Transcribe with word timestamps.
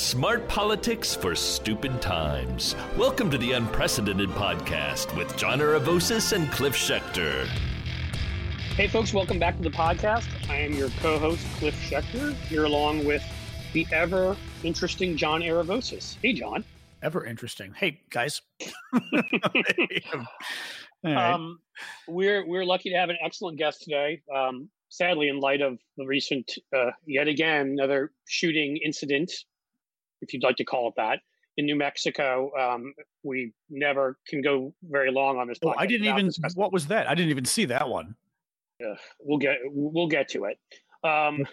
Smart 0.00 0.48
politics 0.48 1.14
for 1.14 1.34
stupid 1.34 2.00
times. 2.00 2.74
Welcome 2.96 3.30
to 3.32 3.36
the 3.36 3.52
Unprecedented 3.52 4.30
Podcast 4.30 5.14
with 5.14 5.36
John 5.36 5.58
Aravosis 5.58 6.32
and 6.32 6.50
Cliff 6.50 6.74
Schecter. 6.74 7.44
Hey, 8.76 8.88
folks, 8.88 9.12
welcome 9.12 9.38
back 9.38 9.58
to 9.58 9.62
the 9.62 9.68
podcast. 9.68 10.26
I 10.48 10.56
am 10.56 10.72
your 10.72 10.88
co 11.00 11.18
host, 11.18 11.46
Cliff 11.58 11.74
Schecter, 11.74 12.32
here 12.46 12.64
along 12.64 13.04
with 13.04 13.22
the 13.74 13.86
ever 13.92 14.38
interesting 14.64 15.18
John 15.18 15.42
Aravosis. 15.42 16.16
Hey, 16.22 16.32
John. 16.32 16.64
Ever 17.02 17.26
interesting. 17.26 17.74
Hey, 17.76 18.00
guys. 18.08 18.40
um, 21.04 21.58
we're, 22.08 22.46
we're 22.46 22.64
lucky 22.64 22.88
to 22.88 22.96
have 22.96 23.10
an 23.10 23.18
excellent 23.22 23.58
guest 23.58 23.82
today. 23.82 24.22
Um, 24.34 24.70
sadly, 24.88 25.28
in 25.28 25.40
light 25.40 25.60
of 25.60 25.78
the 25.98 26.06
recent, 26.06 26.50
uh, 26.74 26.92
yet 27.06 27.28
again, 27.28 27.76
another 27.78 28.12
shooting 28.26 28.78
incident 28.82 29.30
if 30.20 30.32
you'd 30.32 30.42
like 30.42 30.56
to 30.56 30.64
call 30.64 30.88
it 30.88 30.94
that, 30.96 31.20
in 31.56 31.66
New 31.66 31.76
Mexico. 31.76 32.50
Um, 32.58 32.94
we 33.22 33.52
never 33.68 34.18
can 34.26 34.42
go 34.42 34.74
very 34.82 35.10
long 35.10 35.38
on 35.38 35.48
this. 35.48 35.58
Oh, 35.64 35.74
I 35.76 35.86
didn't 35.86 36.06
even. 36.06 36.30
What 36.54 36.72
was 36.72 36.86
that? 36.88 37.08
I 37.08 37.14
didn't 37.14 37.30
even 37.30 37.44
see 37.44 37.64
that 37.66 37.88
one. 37.88 38.14
Uh, 38.82 38.94
we'll 39.20 39.38
get 39.38 39.58
we'll 39.66 40.08
get 40.08 40.28
to 40.30 40.44
it. 40.44 40.58
Um, 41.04 41.42
okay. 41.42 41.50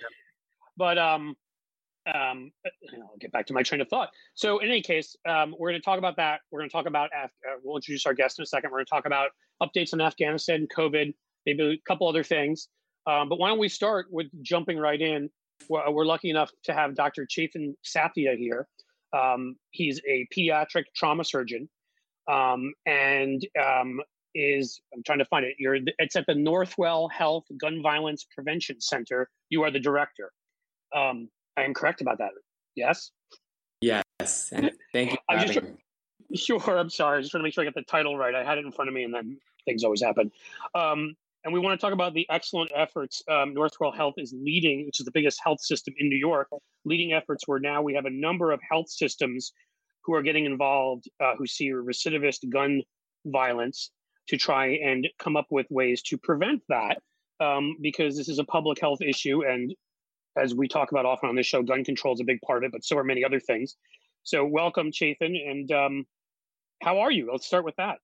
But 0.78 0.98
um, 0.98 1.36
um, 2.14 2.52
I'll 2.94 3.18
get 3.20 3.32
back 3.32 3.48
to 3.48 3.54
my 3.54 3.64
train 3.64 3.82
of 3.82 3.90
thought. 3.90 4.10
So, 4.36 4.60
in 4.60 4.70
any 4.70 4.82
case, 4.82 5.16
um, 5.28 5.56
we're 5.58 5.70
going 5.70 5.82
to 5.82 5.86
talk 5.86 5.98
about 5.98 6.16
that. 6.18 6.42
We're 6.52 6.60
going 6.60 6.70
to 6.70 6.74
talk 6.74 6.86
about. 6.86 7.10
Af- 7.16 7.32
uh, 7.48 7.58
we'll 7.64 7.78
introduce 7.78 8.06
our 8.06 8.14
guest 8.14 8.40
in 8.40 8.44
a 8.44 8.46
second. 8.46 8.72
We're 8.72 8.78
going 8.78 8.86
to 8.86 8.90
talk 8.90 9.06
about 9.06 9.32
updates 9.62 9.94
on 9.94 10.02
Afghanistan, 10.02 10.68
COVID, 10.76 11.14
maybe 11.46 11.64
a 11.64 11.78
couple 11.88 12.08
other 12.08 12.24
things. 12.24 12.70
Um, 13.08 13.30
but 13.30 13.40
why 13.40 13.50
don't 13.50 13.60
we 13.60 13.70
start 13.70 14.08
with 14.12 14.28
jumping 14.42 14.78
right 14.78 15.02
in 15.02 15.30
we're 15.70 16.06
lucky 16.06 16.30
enough 16.30 16.52
to 16.64 16.74
have 16.74 16.96
Dr. 16.96 17.26
Chetan 17.26 17.76
Sathya 17.84 18.38
here. 18.38 18.68
Um, 19.14 19.56
he's 19.72 20.02
a 20.08 20.28
pediatric 20.36 20.86
trauma 20.96 21.24
surgeon 21.24 21.70
um, 22.28 22.74
and 22.86 23.46
um, 23.62 24.02
is, 24.36 24.82
I'm 24.94 25.04
trying 25.04 25.20
to 25.20 25.26
find 25.26 25.46
it, 25.46 25.56
You're, 25.60 25.78
it's 25.98 26.16
at 26.16 26.26
the 26.28 26.34
Northwell 26.34 27.12
Health 27.12 27.46
Gun 27.60 27.82
Violence 27.82 28.26
Prevention 28.34 28.82
Center. 28.82 29.30
You 29.50 29.64
are 29.64 29.72
the 29.72 29.80
director. 29.80 30.32
Um, 30.96 31.30
I 31.58 31.64
am 31.64 31.74
correct 31.74 32.02
about 32.02 32.20
that. 32.20 32.32
Yes? 32.76 33.12
Yes. 33.82 34.50
And 34.52 34.72
thank 34.94 35.12
you. 35.12 35.18
I'm 35.30 35.48
just, 35.48 35.60
sure. 36.36 36.78
I'm 36.78 36.90
sorry. 36.90 37.20
I 37.20 37.22
just 37.22 37.34
want 37.34 37.42
to 37.42 37.44
make 37.44 37.54
sure 37.54 37.64
I 37.64 37.66
get 37.66 37.76
the 37.76 37.84
title 37.84 38.18
right. 38.18 38.36
I 38.36 38.44
had 38.44 38.58
it 38.58 38.66
in 38.66 38.72
front 38.72 38.90
of 38.90 38.94
me 38.94 39.04
and 39.04 39.14
then 39.14 39.38
things 39.66 39.84
always 39.84 40.02
happen. 40.02 40.32
Um, 40.76 41.16
and 41.44 41.54
we 41.54 41.60
want 41.60 41.80
to 41.80 41.84
talk 41.84 41.94
about 41.94 42.14
the 42.14 42.28
excellent 42.30 42.72
efforts 42.76 43.22
um, 43.30 43.54
Northwell 43.56 43.96
Health 43.96 44.16
is 44.18 44.34
leading, 44.38 44.86
which 44.86 45.00
is 45.00 45.06
the 45.06 45.12
biggest 45.12 45.40
health 45.44 45.62
system 45.62 45.94
in 45.98 46.10
New 46.10 46.18
York, 46.18 46.50
leading 46.86 47.14
efforts 47.14 47.44
where 47.48 47.60
now 47.60 47.82
we 47.82 47.94
have 47.94 48.06
a 48.06 48.10
number 48.10 48.52
of 48.52 48.60
health 48.70 48.90
systems 48.90 49.54
who 50.04 50.14
are 50.14 50.22
getting 50.22 50.46
involved, 50.46 51.06
uh, 51.24 51.36
who 51.38 51.46
see 51.46 51.70
recidivist 51.70 52.50
gun 52.50 52.82
violence 53.26 53.92
to 54.30 54.38
try 54.38 54.68
and 54.68 55.08
come 55.20 55.36
up 55.36 55.48
with 55.50 55.68
ways 55.70 56.02
to 56.04 56.18
prevent 56.18 56.62
that 56.70 56.98
um, 57.40 57.76
because 57.82 58.18
this 58.18 58.30
is 58.30 58.40
a 58.40 58.44
public 58.44 58.80
health 58.80 59.02
issue. 59.02 59.46
And 59.46 59.74
as 60.38 60.54
we 60.56 60.68
talk 60.68 60.92
about 60.92 61.06
often 61.06 61.30
on 61.30 61.36
this 61.36 61.46
show, 61.46 61.62
gun 61.62 61.84
control 61.84 62.14
is 62.14 62.20
a 62.20 62.26
big 62.26 62.42
part 62.42 62.64
of 62.64 62.70
it, 62.70 62.72
but 62.72 62.84
so 62.84 62.98
are 62.98 63.04
many 63.04 63.24
other 63.24 63.40
things. 63.40 63.76
So, 64.24 64.46
welcome, 64.46 64.92
Chetan. 64.92 65.36
And 65.50 65.72
um, 65.72 66.06
how 66.82 67.00
are 67.00 67.12
you? 67.12 67.30
Let's 67.32 67.48
start 67.48 67.66
with 67.66 67.76
that. 67.78 68.00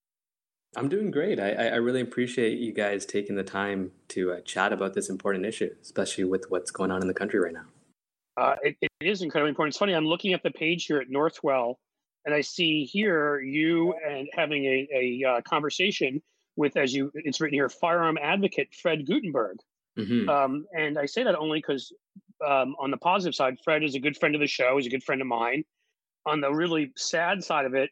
I'm 0.76 0.90
doing 0.90 1.12
great. 1.12 1.40
I, 1.40 1.52
I 1.52 1.76
really 1.76 2.02
appreciate 2.02 2.58
you 2.60 2.74
guys 2.74 3.06
taking 3.06 3.36
the 3.36 3.44
time 3.44 3.92
to 4.10 4.34
uh, 4.34 4.42
chat 4.42 4.74
about 4.74 4.94
this 4.94 5.10
important 5.10 5.46
issue, 5.46 5.70
especially 5.82 6.24
with 6.24 6.50
what's 6.50 6.72
going 6.72 6.92
on 6.92 7.02
in 7.02 7.08
the 7.08 7.14
country 7.14 7.40
right 7.40 7.54
now. 7.54 7.66
Uh, 8.36 8.56
it, 8.64 8.76
it 8.82 8.90
is 9.02 9.22
incredibly 9.22 9.50
important. 9.50 9.74
It's 9.74 9.78
funny. 9.78 9.94
I'm 9.94 10.08
looking 10.08 10.34
at 10.34 10.42
the 10.42 10.52
page 10.52 10.86
here 10.86 11.00
at 11.00 11.10
Northwell, 11.10 11.76
and 12.26 12.34
I 12.34 12.42
see 12.42 12.86
here 12.86 13.40
you 13.40 13.94
and 14.08 14.28
having 14.34 14.66
a, 14.66 14.88
a 14.94 15.30
uh, 15.30 15.42
conversation 15.42 16.22
with, 16.56 16.78
as 16.78 16.94
you 16.94 17.12
it's 17.14 17.40
written 17.40 17.56
here, 17.56 17.70
firearm 17.70 18.18
advocate 18.22 18.74
Fred 18.74 19.06
Guttenberg. 19.06 19.58
Mm-hmm. 19.98 20.28
Um, 20.28 20.66
and 20.76 20.98
I 20.98 21.06
say 21.06 21.24
that 21.24 21.36
only 21.36 21.60
because 21.60 21.94
um, 22.46 22.76
on 22.80 22.90
the 22.90 22.98
positive 22.98 23.36
side, 23.36 23.58
Fred 23.64 23.84
is 23.84 23.94
a 23.96 24.00
good 24.00 24.18
friend 24.18 24.34
of 24.34 24.42
the 24.42 24.48
show. 24.48 24.78
He's 24.78 24.88
a 24.88 24.90
good 24.90 25.04
friend 25.04 25.22
of 25.22 25.28
mine. 25.28 25.64
On 26.26 26.42
the 26.42 26.52
really 26.52 26.92
sad 26.96 27.44
side 27.44 27.66
of 27.66 27.76
it, 27.76 27.92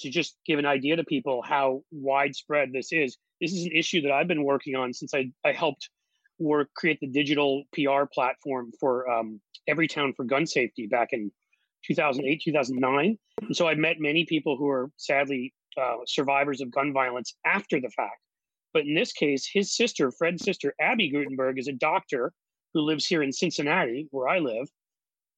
to 0.00 0.10
just 0.10 0.36
give 0.46 0.58
an 0.58 0.66
idea 0.66 0.96
to 0.96 1.04
people 1.04 1.42
how 1.42 1.82
widespread 1.90 2.72
this 2.72 2.92
is. 2.92 3.16
This 3.40 3.52
is 3.52 3.66
an 3.66 3.72
issue 3.72 4.00
that 4.02 4.12
I've 4.12 4.28
been 4.28 4.44
working 4.44 4.74
on 4.74 4.92
since 4.92 5.14
I, 5.14 5.30
I 5.44 5.52
helped 5.52 5.88
work 6.38 6.68
create 6.74 7.00
the 7.00 7.06
digital 7.06 7.64
PR 7.72 8.04
platform 8.12 8.72
for 8.80 9.08
um, 9.10 9.40
Everytown 9.68 10.14
for 10.16 10.24
gun 10.24 10.46
safety 10.46 10.86
back 10.86 11.08
in 11.12 11.30
2008, 11.86 12.42
2009. 12.44 13.18
And 13.40 13.56
so 13.56 13.68
I 13.68 13.74
met 13.74 13.96
many 13.98 14.24
people 14.24 14.56
who 14.56 14.68
are 14.68 14.90
sadly 14.96 15.52
uh, 15.80 15.96
survivors 16.06 16.60
of 16.60 16.70
gun 16.70 16.92
violence 16.92 17.34
after 17.46 17.80
the 17.80 17.90
fact. 17.90 18.18
But 18.72 18.84
in 18.84 18.94
this 18.94 19.12
case, 19.12 19.48
his 19.52 19.74
sister, 19.74 20.10
Fred's 20.10 20.44
sister, 20.44 20.74
Abby 20.80 21.10
Guttenberg, 21.10 21.58
is 21.58 21.68
a 21.68 21.72
doctor 21.72 22.32
who 22.72 22.80
lives 22.80 23.06
here 23.06 23.22
in 23.22 23.32
Cincinnati, 23.32 24.08
where 24.10 24.28
I 24.28 24.38
live. 24.38 24.68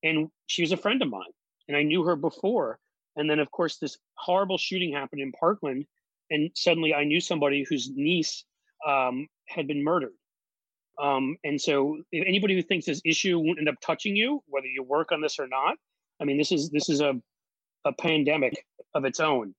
And 0.03 0.29
she 0.47 0.63
was 0.63 0.73
a 0.73 0.77
friend 0.77 1.03
of 1.03 1.11
mine. 1.11 1.23
And 1.67 1.77
I 1.77 1.83
knew 1.83 2.05
her 2.05 2.17
before. 2.17 2.79
And 3.17 3.29
then, 3.29 3.39
of 3.39 3.51
course, 3.51 3.77
this 3.79 3.99
horrible 4.15 4.59
shooting 4.59 4.93
happened 4.93 5.23
in 5.23 5.33
Parkland. 5.33 5.87
And 6.31 6.51
suddenly 6.55 6.95
I 6.95 7.05
knew 7.05 7.21
somebody 7.21 7.65
whose 7.69 7.91
niece 7.95 8.45
um, 8.87 9.29
had 9.49 9.67
been 9.67 9.83
murdered. 9.85 10.15
Um, 11.01 11.37
and 11.45 11.61
so, 11.61 11.99
if 12.13 12.25
anybody 12.27 12.55
who 12.55 12.63
thinks 12.63 12.87
this 12.87 13.03
issue 13.05 13.39
won't 13.39 13.59
end 13.59 13.69
up 13.69 13.75
touching 13.85 14.15
you, 14.15 14.43
whether 14.47 14.67
you 14.67 14.83
work 14.83 15.11
on 15.11 15.21
this 15.21 15.39
or 15.39 15.49
not, 15.49 15.77
I 16.21 16.25
mean, 16.25 16.39
this 16.39 16.53
is 16.53 16.71
this 16.71 16.89
is 16.89 17.01
a 17.01 17.21
a 17.85 17.93
pandemic 17.93 18.65
of 18.95 19.05
its 19.05 19.21
own 19.21 19.55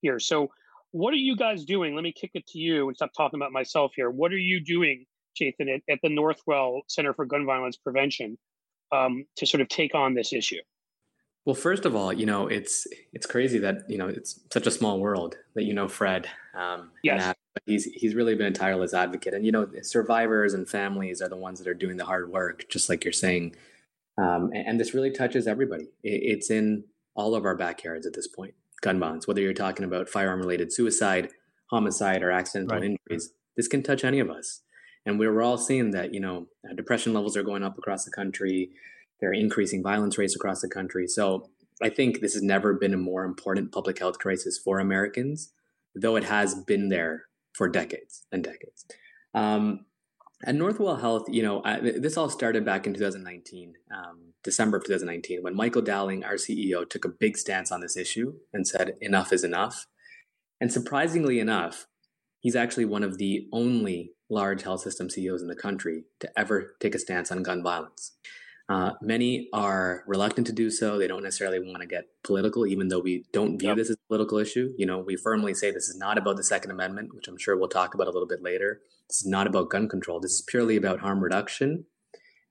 here. 0.00 0.18
So, 0.18 0.50
what 0.92 1.12
are 1.12 1.18
you 1.18 1.36
guys 1.36 1.64
doing? 1.64 1.94
Let 1.94 2.02
me 2.02 2.12
kick 2.12 2.30
it 2.34 2.46
to 2.48 2.58
you 2.58 2.88
and 2.88 2.96
stop 2.96 3.10
talking 3.14 3.38
about 3.38 3.52
myself 3.52 3.92
here. 3.94 4.10
What 4.10 4.32
are 4.32 4.38
you 4.38 4.60
doing, 4.60 5.04
Chetan, 5.38 5.74
at, 5.74 5.82
at 5.90 5.98
the 6.02 6.08
Northwell 6.08 6.80
Center 6.88 7.12
for 7.12 7.26
Gun 7.26 7.44
Violence 7.44 7.76
Prevention 7.76 8.38
um, 8.90 9.26
to 9.36 9.46
sort 9.46 9.60
of 9.60 9.68
take 9.68 9.94
on 9.94 10.14
this 10.14 10.32
issue? 10.32 10.60
Well, 11.44 11.54
first 11.54 11.86
of 11.86 11.96
all, 11.96 12.12
you 12.12 12.26
know 12.26 12.46
it's 12.46 12.86
it's 13.12 13.26
crazy 13.26 13.58
that 13.58 13.88
you 13.88 13.98
know 13.98 14.08
it's 14.08 14.40
such 14.52 14.66
a 14.66 14.70
small 14.70 15.00
world 15.00 15.36
that 15.54 15.64
you 15.64 15.72
know 15.72 15.88
Fred. 15.88 16.28
Um, 16.54 16.90
yes, 17.02 17.34
he's 17.66 17.84
he's 17.84 18.14
really 18.14 18.34
been 18.34 18.48
a 18.48 18.52
tireless 18.52 18.94
advocate, 18.94 19.34
and 19.34 19.44
you 19.46 19.52
know 19.52 19.66
survivors 19.82 20.54
and 20.54 20.68
families 20.68 21.22
are 21.22 21.28
the 21.28 21.36
ones 21.36 21.58
that 21.58 21.68
are 21.68 21.74
doing 21.74 21.96
the 21.96 22.04
hard 22.04 22.30
work, 22.30 22.68
just 22.68 22.88
like 22.88 23.04
you're 23.04 23.12
saying. 23.12 23.54
Um, 24.18 24.50
and, 24.52 24.66
and, 24.66 24.80
this 24.80 24.94
really 24.94 25.12
touches 25.12 25.46
everybody. 25.46 25.84
It, 26.02 26.22
it's 26.24 26.50
in 26.50 26.82
all 27.14 27.36
of 27.36 27.44
our 27.44 27.54
backyards 27.54 28.04
at 28.04 28.14
this 28.14 28.26
point. 28.26 28.52
Gun 28.80 28.98
violence, 28.98 29.28
whether 29.28 29.40
you're 29.40 29.54
talking 29.54 29.84
about 29.84 30.08
firearm-related 30.08 30.72
suicide, 30.72 31.28
homicide, 31.70 32.24
or 32.24 32.32
accidental 32.32 32.78
right. 32.78 32.96
injuries, 33.08 33.32
this 33.56 33.68
can 33.68 33.82
touch 33.82 34.02
any 34.02 34.18
of 34.18 34.28
us. 34.28 34.62
And 35.06 35.20
we 35.20 35.28
we're 35.28 35.42
all 35.42 35.56
seeing 35.56 35.92
that 35.92 36.12
you 36.12 36.20
know 36.20 36.48
depression 36.74 37.14
levels 37.14 37.36
are 37.36 37.42
going 37.42 37.62
up 37.62 37.78
across 37.78 38.04
the 38.04 38.10
country 38.10 38.70
there 39.20 39.30
are 39.30 39.34
increasing 39.34 39.82
violence 39.82 40.18
rates 40.18 40.36
across 40.36 40.60
the 40.60 40.68
country. 40.68 41.06
So 41.06 41.50
I 41.82 41.88
think 41.88 42.20
this 42.20 42.34
has 42.34 42.42
never 42.42 42.74
been 42.74 42.94
a 42.94 42.98
more 42.98 43.24
important 43.24 43.72
public 43.72 43.98
health 43.98 44.18
crisis 44.18 44.58
for 44.58 44.78
Americans, 44.78 45.52
though 45.94 46.16
it 46.16 46.24
has 46.24 46.54
been 46.54 46.88
there 46.88 47.24
for 47.52 47.68
decades 47.68 48.26
and 48.32 48.42
decades. 48.42 48.84
Um, 49.34 49.86
at 50.44 50.54
Northwell 50.54 51.00
Health, 51.00 51.24
you 51.28 51.42
know, 51.42 51.60
uh, 51.60 51.80
this 51.80 52.16
all 52.16 52.28
started 52.28 52.64
back 52.64 52.86
in 52.86 52.94
2019, 52.94 53.74
um, 53.92 54.34
December 54.44 54.76
of 54.76 54.84
2019, 54.84 55.42
when 55.42 55.56
Michael 55.56 55.82
Dowling, 55.82 56.22
our 56.22 56.34
CEO, 56.34 56.88
took 56.88 57.04
a 57.04 57.08
big 57.08 57.36
stance 57.36 57.72
on 57.72 57.80
this 57.80 57.96
issue 57.96 58.34
and 58.52 58.66
said, 58.66 58.94
enough 59.00 59.32
is 59.32 59.42
enough. 59.42 59.86
And 60.60 60.72
surprisingly 60.72 61.40
enough, 61.40 61.86
he's 62.38 62.54
actually 62.54 62.84
one 62.84 63.02
of 63.02 63.18
the 63.18 63.48
only 63.52 64.12
large 64.30 64.62
health 64.62 64.82
system 64.82 65.10
CEOs 65.10 65.42
in 65.42 65.48
the 65.48 65.56
country 65.56 66.04
to 66.20 66.30
ever 66.38 66.76
take 66.80 66.94
a 66.94 66.98
stance 66.98 67.32
on 67.32 67.42
gun 67.42 67.62
violence. 67.62 68.12
Uh, 68.68 68.92
many 69.00 69.48
are 69.54 70.04
reluctant 70.06 70.46
to 70.46 70.52
do 70.52 70.70
so. 70.70 70.98
They 70.98 71.08
don't 71.08 71.22
necessarily 71.22 71.58
want 71.58 71.80
to 71.80 71.86
get 71.86 72.04
political, 72.22 72.66
even 72.66 72.88
though 72.88 72.98
we 72.98 73.24
don't 73.32 73.58
view 73.58 73.70
yep. 73.70 73.78
this 73.78 73.88
as 73.88 73.96
a 73.96 74.08
political 74.08 74.36
issue. 74.38 74.74
You 74.76 74.84
know, 74.84 74.98
we 74.98 75.16
firmly 75.16 75.54
say 75.54 75.70
this 75.70 75.88
is 75.88 75.96
not 75.96 76.18
about 76.18 76.36
the 76.36 76.44
Second 76.44 76.72
Amendment, 76.72 77.14
which 77.14 77.28
I'm 77.28 77.38
sure 77.38 77.56
we'll 77.56 77.68
talk 77.68 77.94
about 77.94 78.08
a 78.08 78.10
little 78.10 78.28
bit 78.28 78.42
later. 78.42 78.80
This 79.08 79.22
is 79.22 79.26
not 79.26 79.46
about 79.46 79.70
gun 79.70 79.88
control. 79.88 80.20
This 80.20 80.32
is 80.32 80.44
purely 80.46 80.76
about 80.76 81.00
harm 81.00 81.24
reduction 81.24 81.86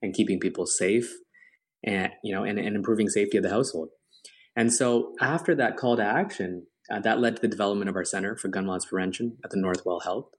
and 0.01 0.13
keeping 0.13 0.39
people 0.39 0.65
safe, 0.65 1.13
and 1.83 2.11
you 2.23 2.33
know, 2.33 2.43
and, 2.43 2.57
and 2.57 2.75
improving 2.75 3.09
safety 3.09 3.37
of 3.37 3.43
the 3.43 3.51
household. 3.51 3.89
And 4.55 4.73
so, 4.73 5.13
after 5.21 5.53
that 5.53 5.77
call 5.77 5.97
to 5.97 6.03
action, 6.03 6.65
uh, 6.91 6.99
that 7.01 7.19
led 7.19 7.35
to 7.35 7.41
the 7.43 7.47
development 7.47 7.89
of 7.89 7.95
our 7.95 8.05
Center 8.05 8.35
for 8.35 8.47
Gun 8.47 8.65
Violence 8.65 8.85
Prevention 8.85 9.37
at 9.43 9.51
the 9.51 9.57
Northwell 9.57 10.03
Health. 10.03 10.29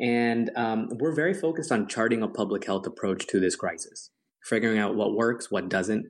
And 0.00 0.50
um, 0.56 0.88
we're 0.92 1.14
very 1.14 1.34
focused 1.34 1.70
on 1.70 1.88
charting 1.88 2.22
a 2.22 2.28
public 2.28 2.64
health 2.64 2.86
approach 2.86 3.26
to 3.26 3.38
this 3.38 3.54
crisis 3.54 4.10
figuring 4.42 4.78
out 4.78 4.94
what 4.94 5.14
works, 5.14 5.50
what 5.50 5.68
doesn't. 5.68 6.06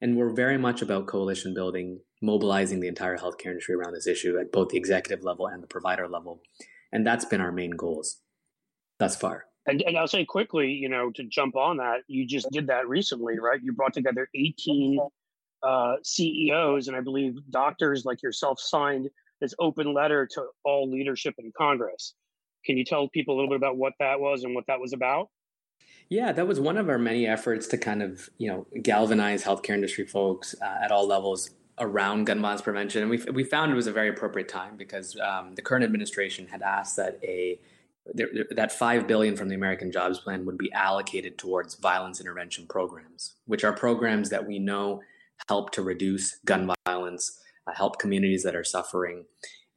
And 0.00 0.16
we're 0.16 0.34
very 0.34 0.58
much 0.58 0.82
about 0.82 1.06
coalition 1.06 1.54
building, 1.54 2.00
mobilizing 2.20 2.80
the 2.80 2.88
entire 2.88 3.16
healthcare 3.16 3.46
industry 3.46 3.74
around 3.74 3.94
this 3.94 4.06
issue 4.06 4.38
at 4.38 4.50
both 4.50 4.70
the 4.70 4.76
executive 4.76 5.24
level 5.24 5.46
and 5.46 5.62
the 5.62 5.68
provider 5.68 6.08
level. 6.08 6.40
And 6.92 7.06
that's 7.06 7.24
been 7.24 7.40
our 7.40 7.52
main 7.52 7.70
goals 7.70 8.20
thus 8.98 9.16
far. 9.16 9.44
And, 9.66 9.80
and 9.82 9.96
I'll 9.96 10.08
say 10.08 10.24
quickly, 10.24 10.68
you 10.68 10.88
know, 10.88 11.10
to 11.14 11.24
jump 11.24 11.54
on 11.54 11.76
that, 11.76 12.00
you 12.08 12.26
just 12.26 12.50
did 12.50 12.66
that 12.66 12.88
recently, 12.88 13.38
right? 13.38 13.60
You 13.62 13.72
brought 13.72 13.94
together 13.94 14.28
18 14.34 14.98
uh, 15.62 15.94
CEOs 16.02 16.88
and 16.88 16.96
I 16.96 17.00
believe 17.00 17.34
doctors 17.50 18.04
like 18.04 18.22
yourself 18.22 18.58
signed 18.60 19.08
this 19.40 19.54
open 19.60 19.94
letter 19.94 20.28
to 20.34 20.46
all 20.64 20.90
leadership 20.90 21.34
in 21.38 21.52
Congress. 21.56 22.14
Can 22.64 22.76
you 22.76 22.84
tell 22.84 23.08
people 23.08 23.34
a 23.34 23.36
little 23.36 23.50
bit 23.50 23.56
about 23.56 23.76
what 23.76 23.92
that 24.00 24.20
was 24.20 24.44
and 24.44 24.54
what 24.54 24.64
that 24.66 24.80
was 24.80 24.92
about? 24.92 25.28
Yeah, 26.08 26.32
that 26.32 26.46
was 26.46 26.60
one 26.60 26.76
of 26.76 26.90
our 26.90 26.98
many 26.98 27.26
efforts 27.26 27.66
to 27.68 27.78
kind 27.78 28.02
of 28.02 28.28
you 28.38 28.48
know 28.48 28.66
galvanize 28.82 29.44
healthcare 29.44 29.74
industry 29.74 30.06
folks 30.06 30.54
uh, 30.60 30.84
at 30.84 30.92
all 30.92 31.06
levels 31.06 31.50
around 31.78 32.24
gun 32.24 32.40
violence 32.42 32.62
prevention, 32.62 33.02
and 33.02 33.10
we 33.10 33.18
we 33.32 33.44
found 33.44 33.72
it 33.72 33.74
was 33.74 33.86
a 33.86 33.92
very 33.92 34.08
appropriate 34.08 34.48
time 34.48 34.76
because 34.76 35.16
um, 35.20 35.54
the 35.54 35.62
current 35.62 35.84
administration 35.84 36.46
had 36.46 36.62
asked 36.62 36.96
that 36.96 37.18
a 37.22 37.58
that 38.50 38.72
five 38.72 39.06
billion 39.06 39.36
from 39.36 39.48
the 39.48 39.54
American 39.54 39.92
Jobs 39.92 40.18
Plan 40.18 40.44
would 40.44 40.58
be 40.58 40.72
allocated 40.72 41.38
towards 41.38 41.76
violence 41.76 42.20
intervention 42.20 42.66
programs, 42.66 43.36
which 43.46 43.64
are 43.64 43.72
programs 43.72 44.28
that 44.30 44.46
we 44.46 44.58
know 44.58 45.00
help 45.48 45.70
to 45.72 45.82
reduce 45.82 46.36
gun 46.44 46.70
violence, 46.84 47.40
uh, 47.66 47.72
help 47.74 47.98
communities 47.98 48.42
that 48.42 48.56
are 48.56 48.64
suffering, 48.64 49.24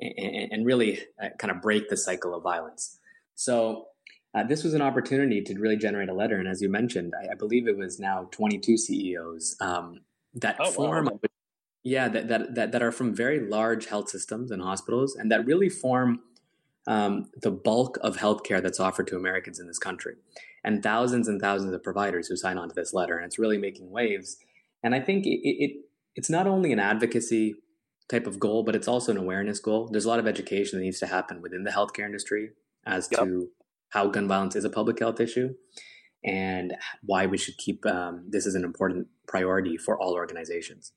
and, 0.01 0.51
and 0.51 0.65
really 0.65 1.01
uh, 1.21 1.29
kind 1.37 1.51
of 1.51 1.61
break 1.61 1.89
the 1.89 1.97
cycle 1.97 2.33
of 2.33 2.43
violence. 2.43 2.99
So 3.35 3.87
uh, 4.35 4.43
this 4.43 4.63
was 4.63 4.73
an 4.73 4.81
opportunity 4.81 5.41
to 5.41 5.57
really 5.57 5.77
generate 5.77 6.09
a 6.09 6.13
letter. 6.13 6.37
And 6.37 6.47
as 6.47 6.61
you 6.61 6.69
mentioned, 6.69 7.13
I, 7.19 7.31
I 7.31 7.35
believe 7.35 7.67
it 7.67 7.77
was 7.77 7.99
now 7.99 8.27
22 8.31 8.77
CEOs 8.77 9.55
um, 9.61 10.01
that 10.33 10.57
oh, 10.59 10.71
form, 10.71 11.05
wow. 11.05 11.19
yeah, 11.83 12.09
that, 12.09 12.27
that, 12.27 12.55
that, 12.55 12.71
that 12.73 12.83
are 12.83 12.91
from 12.91 13.15
very 13.15 13.39
large 13.39 13.85
health 13.85 14.09
systems 14.09 14.51
and 14.51 14.61
hospitals 14.61 15.15
and 15.15 15.31
that 15.31 15.45
really 15.45 15.69
form 15.69 16.19
um, 16.85 17.29
the 17.41 17.49
bulk 17.49 17.97
of 18.01 18.17
healthcare 18.17 18.61
that's 18.61 18.79
offered 18.79 19.07
to 19.07 19.15
Americans 19.15 19.57
in 19.57 19.67
this 19.67 19.79
country. 19.79 20.15
And 20.65 20.83
thousands 20.83 21.29
and 21.29 21.39
thousands 21.39 21.73
of 21.73 21.81
providers 21.81 22.27
who 22.27 22.35
sign 22.35 22.57
on 22.57 22.67
to 22.67 22.75
this 22.75 22.93
letter. 22.93 23.15
And 23.17 23.25
it's 23.25 23.39
really 23.39 23.57
making 23.57 23.89
waves. 23.89 24.37
And 24.83 24.93
I 24.93 24.99
think 24.99 25.25
it, 25.25 25.39
it 25.43 25.71
it's 26.15 26.29
not 26.29 26.45
only 26.45 26.73
an 26.73 26.79
advocacy 26.79 27.55
type 28.09 28.27
of 28.27 28.39
goal, 28.39 28.63
but 28.63 28.75
it's 28.75 28.87
also 28.87 29.11
an 29.11 29.17
awareness 29.17 29.59
goal. 29.59 29.87
There's 29.91 30.05
a 30.05 30.09
lot 30.09 30.19
of 30.19 30.27
education 30.27 30.77
that 30.77 30.83
needs 30.83 30.99
to 30.99 31.07
happen 31.07 31.41
within 31.41 31.63
the 31.63 31.71
healthcare 31.71 32.05
industry 32.05 32.51
as 32.85 33.07
yep. 33.11 33.21
to 33.21 33.49
how 33.95 34.07
gun 34.07 34.27
violence 34.27 34.57
is 34.57 34.65
a 34.65 34.69
public 34.69 34.99
health 34.99 35.21
issue 35.21 35.53
and 36.25 36.75
why 37.03 37.25
we 37.25 37.37
should 37.37 37.57
keep 37.57 37.85
um, 37.85 38.25
this 38.27 38.45
as 38.45 38.53
an 38.53 38.65
important 38.65 39.07
priority 39.25 39.77
for 39.77 39.97
all 39.97 40.13
organizations. 40.13 40.91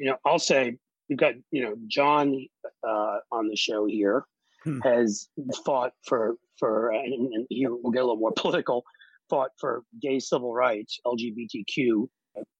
You 0.00 0.06
know, 0.06 0.16
I'll 0.26 0.40
say 0.40 0.76
we've 1.08 1.18
got 1.18 1.34
you 1.52 1.62
know 1.62 1.74
John 1.86 2.44
uh, 2.86 3.18
on 3.30 3.48
the 3.48 3.56
show 3.56 3.86
here 3.86 4.24
hmm. 4.64 4.80
has 4.80 5.28
fought 5.64 5.92
for 6.04 6.34
for 6.58 6.90
and, 6.90 7.32
and 7.32 7.46
here 7.50 7.70
we'll 7.70 7.92
get 7.92 8.00
a 8.00 8.06
little 8.06 8.16
more 8.16 8.32
political. 8.36 8.84
Fought 9.28 9.50
for 9.60 9.84
gay 10.02 10.18
civil 10.18 10.52
rights, 10.52 10.98
LGBTQ 11.06 12.08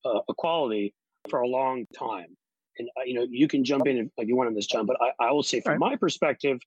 uh, 0.05 0.21
equality 0.29 0.95
for 1.29 1.41
a 1.41 1.49
long 1.49 1.85
time. 1.99 2.37
And 2.79 2.89
uh, 2.97 3.03
you 3.05 3.15
know, 3.15 3.27
you 3.29 3.49
can 3.49 3.65
jump 3.65 3.89
in 3.89 4.09
if 4.17 4.29
you 4.29 4.37
want 4.37 4.47
on 4.47 4.55
this, 4.55 4.67
John. 4.67 4.87
But 4.87 4.99
I, 5.01 5.27
I 5.27 5.33
will 5.33 5.43
say, 5.43 5.61
from 5.61 5.73
right. 5.73 5.91
my 5.91 5.97
perspective, 5.97 6.61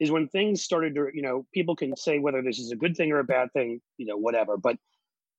is 0.00 0.10
when 0.10 0.28
things 0.28 0.62
started 0.62 0.94
to, 0.94 1.08
you 1.12 1.22
know, 1.22 1.46
people 1.52 1.76
can 1.76 1.96
say 1.96 2.18
whether 2.18 2.42
this 2.42 2.58
is 2.58 2.72
a 2.72 2.76
good 2.76 2.96
thing 2.96 3.12
or 3.12 3.20
a 3.20 3.24
bad 3.24 3.52
thing, 3.52 3.80
you 3.96 4.06
know, 4.06 4.16
whatever. 4.16 4.56
But 4.56 4.76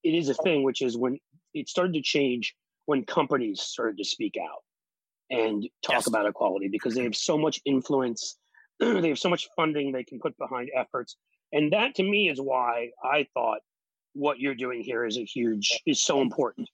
it 0.04 0.14
is 0.14 0.30
a 0.30 0.34
thing, 0.34 0.64
which 0.64 0.82
is 0.82 0.98
when 0.98 1.20
it 1.54 1.68
started 1.68 1.94
to 1.94 2.02
change 2.02 2.56
when 2.86 3.04
companies 3.06 3.62
started 3.62 3.98
to 3.98 4.06
speak 4.06 4.36
out 4.42 4.64
and 5.30 5.64
talk 5.84 5.96
yes. 5.96 6.08
about 6.08 6.28
equality 6.28 6.68
because 6.72 6.94
they 6.94 7.04
have 7.04 7.16
so 7.16 7.38
much 7.38 7.60
influence, 7.66 8.38
they 8.80 9.10
have 9.10 9.20
so 9.20 9.30
much 9.30 9.48
funding 9.56 9.92
they 9.92 10.04
can 10.04 10.20
put 10.20 10.38
behind 10.38 10.70
efforts. 10.76 11.16
And 11.52 11.74
that 11.74 11.96
to 11.96 12.04
me 12.04 12.30
is 12.30 12.40
why 12.40 12.90
I 13.04 13.28
thought 13.34 13.60
what 14.14 14.40
you're 14.40 14.56
doing 14.56 14.82
here 14.82 15.06
is 15.06 15.18
a 15.18 15.26
huge 15.26 15.82
is 15.86 16.04
so 16.04 16.22
important. 16.22 16.70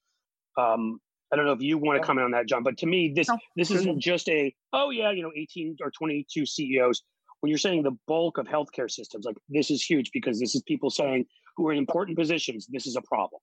Um, 0.58 1.00
I 1.32 1.38
don't 1.38 1.46
know 1.46 1.54
if 1.54 1.62
you 1.62 1.78
want 1.78 2.00
to 2.00 2.06
comment 2.06 2.26
on 2.26 2.32
that, 2.32 2.48
John, 2.48 2.64
but 2.64 2.78
to 2.80 2.86
me, 2.86 3.14
this 3.16 3.30
this 3.56 3.72
isn't 3.72 4.00
just 4.00 4.28
a 4.28 4.54
oh 4.74 4.90
yeah, 4.90 5.12
you 5.12 5.24
know, 5.24 5.32
18 5.36 5.78
or 5.82 5.90
22 5.92 6.46
CEOs 6.46 7.04
when 7.42 7.50
you're 7.50 7.58
saying 7.58 7.84
the 7.84 7.98
bulk 8.08 8.38
of 8.38 8.48
healthcare 8.48 8.90
systems, 8.90 9.26
like 9.26 9.36
this 9.50 9.70
is 9.70 9.84
huge 9.84 10.12
because 10.14 10.40
this 10.40 10.56
is 10.56 10.62
people 10.64 10.90
saying 10.90 11.26
who 11.58 11.68
are 11.68 11.74
in 11.74 11.78
important 11.78 12.18
positions, 12.18 12.68
this 12.72 12.88
is 12.88 12.96
a 12.96 13.02
problem. 13.02 13.42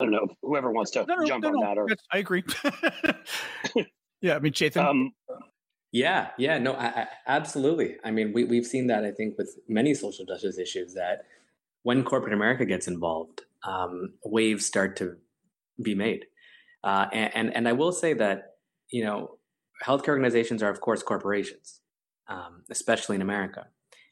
I 0.00 0.04
don't 0.04 0.12
know 0.12 0.28
whoever 0.42 0.70
wants 0.72 0.92
to 0.92 1.04
no, 1.06 1.16
no, 1.16 1.26
jump 1.26 1.44
no, 1.44 1.50
on 1.50 1.60
that. 1.60 1.78
Or 1.78 1.88
I 2.12 2.18
agree. 2.18 2.44
yeah, 4.20 4.36
I 4.36 4.38
mean, 4.38 4.52
Chetan. 4.52 4.84
Um, 4.84 5.12
yeah, 5.92 6.30
yeah, 6.38 6.58
no, 6.58 6.74
I, 6.74 6.86
I, 6.86 7.06
absolutely. 7.26 7.96
I 8.04 8.10
mean, 8.10 8.32
we 8.32 8.44
we've 8.44 8.66
seen 8.66 8.86
that 8.88 9.04
I 9.04 9.10
think 9.10 9.38
with 9.38 9.56
many 9.68 9.94
social 9.94 10.24
justice 10.24 10.58
issues 10.58 10.94
that 10.94 11.24
when 11.82 12.04
corporate 12.04 12.34
America 12.34 12.64
gets 12.64 12.86
involved, 12.86 13.42
um, 13.66 14.14
waves 14.24 14.66
start 14.66 14.96
to 14.96 15.16
be 15.82 15.94
made. 15.94 16.26
Uh, 16.84 17.06
and, 17.12 17.34
and 17.34 17.56
and 17.56 17.68
I 17.68 17.72
will 17.72 17.92
say 17.92 18.12
that 18.12 18.56
you 18.90 19.04
know 19.04 19.38
healthcare 19.84 20.08
organizations 20.08 20.62
are 20.62 20.70
of 20.70 20.80
course 20.80 21.02
corporations 21.02 21.80
um, 22.28 22.62
especially 22.70 23.16
in 23.16 23.22
America. 23.22 23.66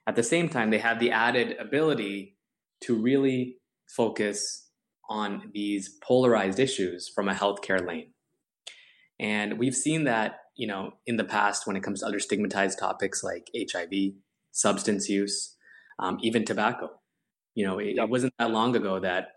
At 0.06 0.16
the 0.16 0.22
same 0.22 0.48
time, 0.48 0.70
they 0.70 0.78
have 0.78 1.00
the 1.00 1.10
added 1.10 1.56
ability 1.58 2.36
to 2.82 2.94
really 2.94 3.56
focus 3.88 4.68
on 5.08 5.50
these 5.52 5.96
polarized 6.02 6.58
issues 6.58 7.08
from 7.08 7.28
a 7.28 7.34
healthcare 7.34 7.86
lane. 7.86 8.10
And 9.18 9.58
we've 9.58 9.74
seen 9.74 10.04
that, 10.04 10.40
you 10.56 10.66
know, 10.66 10.92
in 11.06 11.16
the 11.16 11.24
past 11.24 11.66
when 11.66 11.76
it 11.76 11.82
comes 11.82 12.00
to 12.00 12.06
other 12.06 12.20
stigmatized 12.20 12.78
topics 12.78 13.22
like 13.22 13.50
HIV, 13.54 14.14
substance 14.52 15.08
use, 15.08 15.56
um, 15.98 16.18
even 16.22 16.44
tobacco. 16.44 16.90
You 17.54 17.66
know, 17.66 17.78
it, 17.78 17.96
it, 17.96 18.08
wasn't 18.08 18.34
that 18.38 18.50
long 18.50 18.74
ago 18.74 18.98
that 19.00 19.28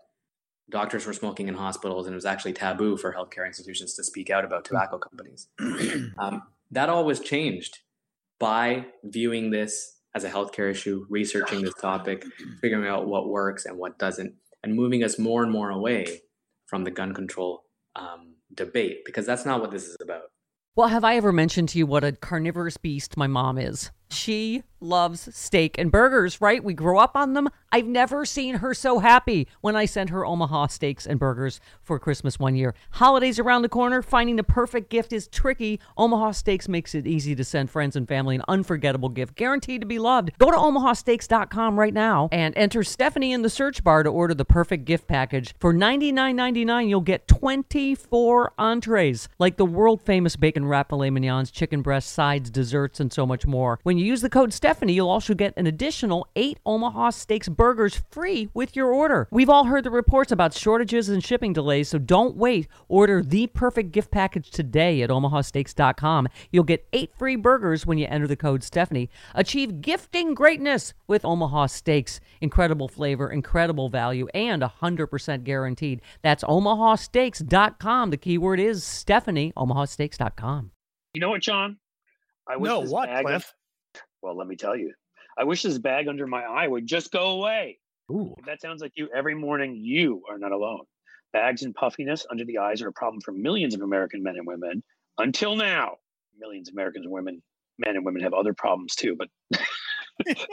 doctors 0.70 1.06
were 1.06 1.12
smoking 1.12 1.48
in 1.48 1.54
hospitals 1.54 2.06
and 2.06 2.14
it 2.14 2.16
was 2.16 2.26
actually 2.26 2.52
taboo 2.52 2.96
for 2.96 3.14
healthcare 3.14 3.46
institutions 3.46 3.94
to 3.94 4.04
speak 4.04 4.30
out 4.30 4.44
about 4.44 4.64
tobacco 4.64 4.98
companies. 4.98 5.48
um, 6.18 6.42
that 6.70 6.88
all 6.88 7.04
was 7.04 7.20
changed 7.20 7.78
by 8.38 8.86
viewing 9.04 9.50
this 9.50 9.96
as 10.14 10.24
a 10.24 10.30
healthcare 10.30 10.70
issue, 10.70 11.06
researching 11.08 11.62
this 11.62 11.74
topic, 11.74 12.24
figuring 12.60 12.88
out 12.88 13.06
what 13.06 13.28
works 13.28 13.66
and 13.66 13.76
what 13.78 13.98
doesn't, 13.98 14.34
and 14.62 14.74
moving 14.74 15.04
us 15.04 15.18
more 15.18 15.42
and 15.42 15.52
more 15.52 15.70
away 15.70 16.20
from 16.66 16.84
the 16.84 16.90
gun 16.90 17.14
control 17.14 17.64
um, 17.96 18.34
debate 18.54 18.98
because 19.04 19.26
that's 19.26 19.44
not 19.44 19.60
what 19.60 19.70
this 19.70 19.86
is 19.86 19.96
about. 20.02 20.22
Well, 20.76 20.88
have 20.88 21.04
I 21.04 21.16
ever 21.16 21.32
mentioned 21.32 21.70
to 21.70 21.78
you 21.78 21.86
what 21.86 22.04
a 22.04 22.12
carnivorous 22.12 22.76
beast 22.76 23.16
my 23.16 23.26
mom 23.26 23.58
is? 23.58 23.90
She 24.10 24.62
loves 24.80 25.34
steak 25.34 25.76
and 25.78 25.90
burgers, 25.90 26.40
right? 26.40 26.62
We 26.62 26.74
grew 26.74 26.98
up 26.98 27.16
on 27.16 27.32
them. 27.32 27.48
I've 27.70 27.86
never 27.86 28.24
seen 28.24 28.56
her 28.56 28.72
so 28.72 28.98
happy 28.98 29.48
when 29.60 29.76
I 29.76 29.84
sent 29.84 30.10
her 30.10 30.24
Omaha 30.24 30.68
steaks 30.68 31.06
and 31.06 31.18
burgers 31.18 31.60
for 31.82 31.98
Christmas 31.98 32.38
one 32.38 32.54
year. 32.54 32.74
Holidays 32.92 33.38
around 33.38 33.62
the 33.62 33.68
corner, 33.68 34.00
finding 34.02 34.36
the 34.36 34.44
perfect 34.44 34.88
gift 34.88 35.12
is 35.12 35.28
tricky. 35.28 35.80
Omaha 35.96 36.32
Steaks 36.32 36.68
makes 36.68 36.94
it 36.94 37.06
easy 37.06 37.34
to 37.34 37.44
send 37.44 37.70
friends 37.70 37.96
and 37.96 38.08
family 38.08 38.36
an 38.36 38.42
unforgettable 38.48 39.08
gift, 39.08 39.34
guaranteed 39.34 39.80
to 39.82 39.86
be 39.86 39.98
loved. 39.98 40.30
Go 40.38 40.50
to 40.50 40.56
omahasteaks.com 40.56 41.78
right 41.78 41.92
now 41.92 42.28
and 42.32 42.56
enter 42.56 42.82
Stephanie 42.82 43.32
in 43.32 43.42
the 43.42 43.50
search 43.50 43.84
bar 43.84 44.02
to 44.02 44.10
order 44.10 44.34
the 44.34 44.44
perfect 44.44 44.84
gift 44.84 45.06
package. 45.06 45.54
For 45.58 45.74
$99.99, 45.74 46.88
you'll 46.88 47.00
get 47.00 47.28
24 47.28 48.52
entrees, 48.56 49.28
like 49.38 49.56
the 49.56 49.66
world 49.66 50.00
famous 50.00 50.36
bacon 50.36 50.64
wrap 50.64 50.88
filet 50.88 51.10
mignons, 51.10 51.50
chicken 51.50 51.82
breast, 51.82 52.12
sides, 52.12 52.48
desserts, 52.48 53.00
and 53.00 53.12
so 53.12 53.26
much 53.26 53.46
more. 53.46 53.78
When 53.82 53.97
you 53.98 54.06
use 54.06 54.20
the 54.20 54.30
code 54.30 54.52
Stephanie, 54.52 54.92
you'll 54.92 55.08
also 55.08 55.34
get 55.34 55.54
an 55.56 55.66
additional 55.66 56.26
eight 56.36 56.58
Omaha 56.66 57.10
Steaks 57.10 57.48
burgers 57.48 58.02
free 58.10 58.48
with 58.54 58.76
your 58.76 58.92
order. 58.92 59.28
We've 59.30 59.48
all 59.48 59.64
heard 59.64 59.84
the 59.84 59.90
reports 59.90 60.32
about 60.32 60.54
shortages 60.54 61.08
and 61.08 61.24
shipping 61.24 61.52
delays, 61.52 61.88
so 61.88 61.98
don't 61.98 62.36
wait. 62.36 62.68
Order 62.88 63.22
the 63.22 63.46
perfect 63.48 63.92
gift 63.92 64.10
package 64.10 64.50
today 64.50 65.02
at 65.02 65.10
omahasteaks.com. 65.10 66.28
You'll 66.50 66.64
get 66.64 66.86
eight 66.92 67.12
free 67.16 67.36
burgers 67.36 67.86
when 67.86 67.98
you 67.98 68.06
enter 68.06 68.26
the 68.26 68.36
code 68.36 68.62
Stephanie. 68.62 69.10
Achieve 69.34 69.80
gifting 69.80 70.34
greatness 70.34 70.94
with 71.06 71.24
Omaha 71.24 71.66
Steaks. 71.66 72.20
Incredible 72.40 72.88
flavor, 72.88 73.30
incredible 73.30 73.88
value, 73.88 74.28
and 74.34 74.62
100% 74.62 75.44
guaranteed. 75.44 76.00
That's 76.22 76.44
omahasteaks.com. 76.44 78.10
The 78.10 78.16
keyword 78.16 78.60
is 78.60 78.84
Stephanie, 78.84 79.52
omahasteaks.com. 79.56 80.70
You 81.14 81.20
know 81.20 81.30
what, 81.30 81.42
John? 81.42 81.78
I 82.48 82.56
wish 82.56 82.68
no, 82.68 82.80
what, 82.80 83.08
Cliff? 83.22 83.54
Well, 84.22 84.36
let 84.36 84.48
me 84.48 84.56
tell 84.56 84.76
you, 84.76 84.92
I 85.38 85.44
wish 85.44 85.62
this 85.62 85.78
bag 85.78 86.08
under 86.08 86.26
my 86.26 86.42
eye 86.42 86.66
would 86.66 86.86
just 86.86 87.12
go 87.12 87.30
away. 87.30 87.78
Ooh. 88.10 88.34
If 88.38 88.46
that 88.46 88.60
sounds 88.60 88.82
like 88.82 88.92
you 88.96 89.08
every 89.14 89.34
morning, 89.34 89.76
you 89.76 90.22
are 90.28 90.38
not 90.38 90.52
alone. 90.52 90.84
Bags 91.32 91.62
and 91.62 91.74
puffiness 91.74 92.26
under 92.30 92.44
the 92.44 92.58
eyes 92.58 92.80
are 92.82 92.88
a 92.88 92.92
problem 92.92 93.20
for 93.20 93.32
millions 93.32 93.74
of 93.74 93.82
American 93.82 94.22
men 94.22 94.36
and 94.36 94.46
women. 94.46 94.82
Until 95.18 95.56
now, 95.56 95.96
millions 96.38 96.68
of 96.68 96.74
Americans 96.74 97.04
and 97.04 97.12
women, 97.12 97.42
men 97.78 97.96
and 97.96 98.04
women 98.04 98.22
have 98.22 98.32
other 98.32 98.54
problems 98.54 98.94
too. 98.94 99.16
But 99.16 99.28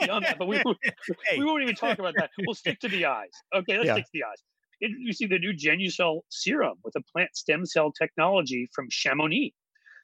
beyond 0.00 0.26
that, 0.26 0.38
but 0.38 0.48
we, 0.48 0.56
hey. 1.26 1.38
we 1.38 1.44
won't 1.44 1.62
even 1.62 1.74
talk 1.74 1.98
about 1.98 2.14
that. 2.18 2.30
We'll 2.46 2.54
stick 2.54 2.78
to 2.80 2.88
the 2.88 3.06
eyes. 3.06 3.30
Okay, 3.54 3.76
let's 3.78 3.86
yeah. 3.86 3.94
stick 3.94 4.04
to 4.04 4.10
the 4.12 4.24
eyes. 4.24 4.42
You 4.80 5.12
see 5.14 5.26
the 5.26 5.38
new 5.38 5.54
Genucel 5.54 6.20
serum 6.28 6.76
with 6.84 6.94
a 6.96 7.02
plant 7.10 7.34
stem 7.34 7.64
cell 7.64 7.90
technology 7.90 8.68
from 8.74 8.88
Chamonix. 8.90 9.54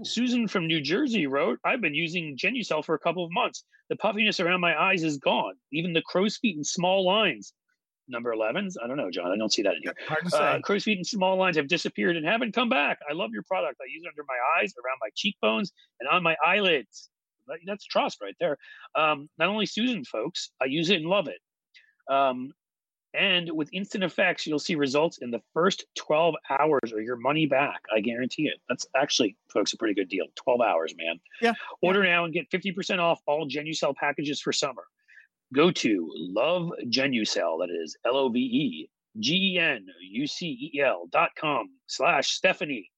Susan 0.04 0.49
from 0.49 0.66
New 0.66 0.80
Jersey 0.80 1.26
wrote, 1.26 1.59
I've 1.64 1.80
been 1.80 1.94
using 1.94 2.37
Genucel 2.37 2.85
for 2.85 2.94
a 2.94 2.99
couple 2.99 3.25
of 3.25 3.30
months. 3.32 3.64
The 3.88 3.97
puffiness 3.97 4.40
around 4.40 4.61
my 4.61 4.78
eyes 4.80 5.02
is 5.02 5.18
gone, 5.18 5.54
even 5.73 5.92
the 5.92 6.02
crow's 6.02 6.37
feet 6.37 6.56
and 6.56 6.66
small 6.66 7.04
lines. 7.04 7.52
number 8.09 8.35
11s. 8.35 8.75
I 8.82 8.87
don't 8.87 8.97
know, 8.97 9.11
John. 9.11 9.30
I 9.30 9.37
don't 9.37 9.52
see 9.52 9.62
that 9.62 9.75
in 9.75 9.82
here. 9.82 9.94
Uh, 10.35 10.59
crow's 10.61 10.85
feet 10.85 10.99
and 10.99 11.06
small 11.06 11.37
lines 11.37 11.56
have 11.56 11.68
disappeared 11.68 12.16
and 12.16 12.26
haven't 12.26 12.52
come 12.54 12.68
back. 12.68 12.99
I 13.09 13.12
love 13.12 13.30
your 13.32 13.42
product. 13.44 13.80
I 13.80 13.87
use 13.92 14.02
it 14.04 14.09
under 14.09 14.25
my 14.28 14.61
eyes, 14.61 14.75
around 14.76 14.99
my 15.00 15.09
cheekbones, 15.14 15.73
and 16.00 16.09
on 16.09 16.23
my 16.23 16.37
eyelids. 16.44 17.09
That's 17.66 17.85
trust 17.85 18.18
right 18.23 18.37
there. 18.40 18.56
Um, 18.94 19.28
not 19.38 19.49
only 19.49 19.66
Susan, 19.66 20.04
folks, 20.04 20.50
I 20.61 20.66
use 20.66 20.90
it 20.90 20.97
and 20.97 21.06
love 21.06 21.28
it. 21.28 21.40
Um, 22.12 22.52
and 23.14 23.50
with 23.52 23.69
instant 23.73 24.04
effects, 24.04 24.47
you'll 24.47 24.59
see 24.59 24.75
results 24.75 25.19
in 25.19 25.31
the 25.31 25.42
first 25.52 25.85
12 25.97 26.35
hours 26.49 26.92
or 26.92 27.00
your 27.00 27.16
money 27.16 27.47
back. 27.47 27.83
I 27.95 28.00
guarantee 28.00 28.45
it. 28.45 28.59
That's 28.69 28.87
actually, 28.97 29.37
folks, 29.52 29.73
a 29.73 29.76
pretty 29.76 29.95
good 29.95 30.09
deal. 30.09 30.26
12 30.37 30.61
hours, 30.61 30.95
man. 30.97 31.21
Yeah. 31.40 31.52
Order 31.83 32.02
now 32.04 32.25
and 32.25 32.33
get 32.33 32.50
50% 32.50 32.99
off 33.00 33.21
all 33.26 33.47
Genucel 33.49 33.95
packages 33.95 34.40
for 34.40 34.52
summer. 34.52 34.85
Go 35.54 35.71
to 35.71 36.11
Love 36.14 36.71
Genucel, 36.87 37.59
that 37.61 37.69
is 37.71 37.97
L 38.07 38.16
O 38.16 38.28
V 38.31 38.38
E 38.38 38.90
G 39.21 39.54
E 39.54 39.59
N 39.59 39.87
U 40.00 40.26
C 40.26 40.71
E 40.75 40.81
L 40.81 41.07
dot 41.11 41.31
com 41.38 41.69
slash 41.87 42.31
Stephanie. 42.31 42.90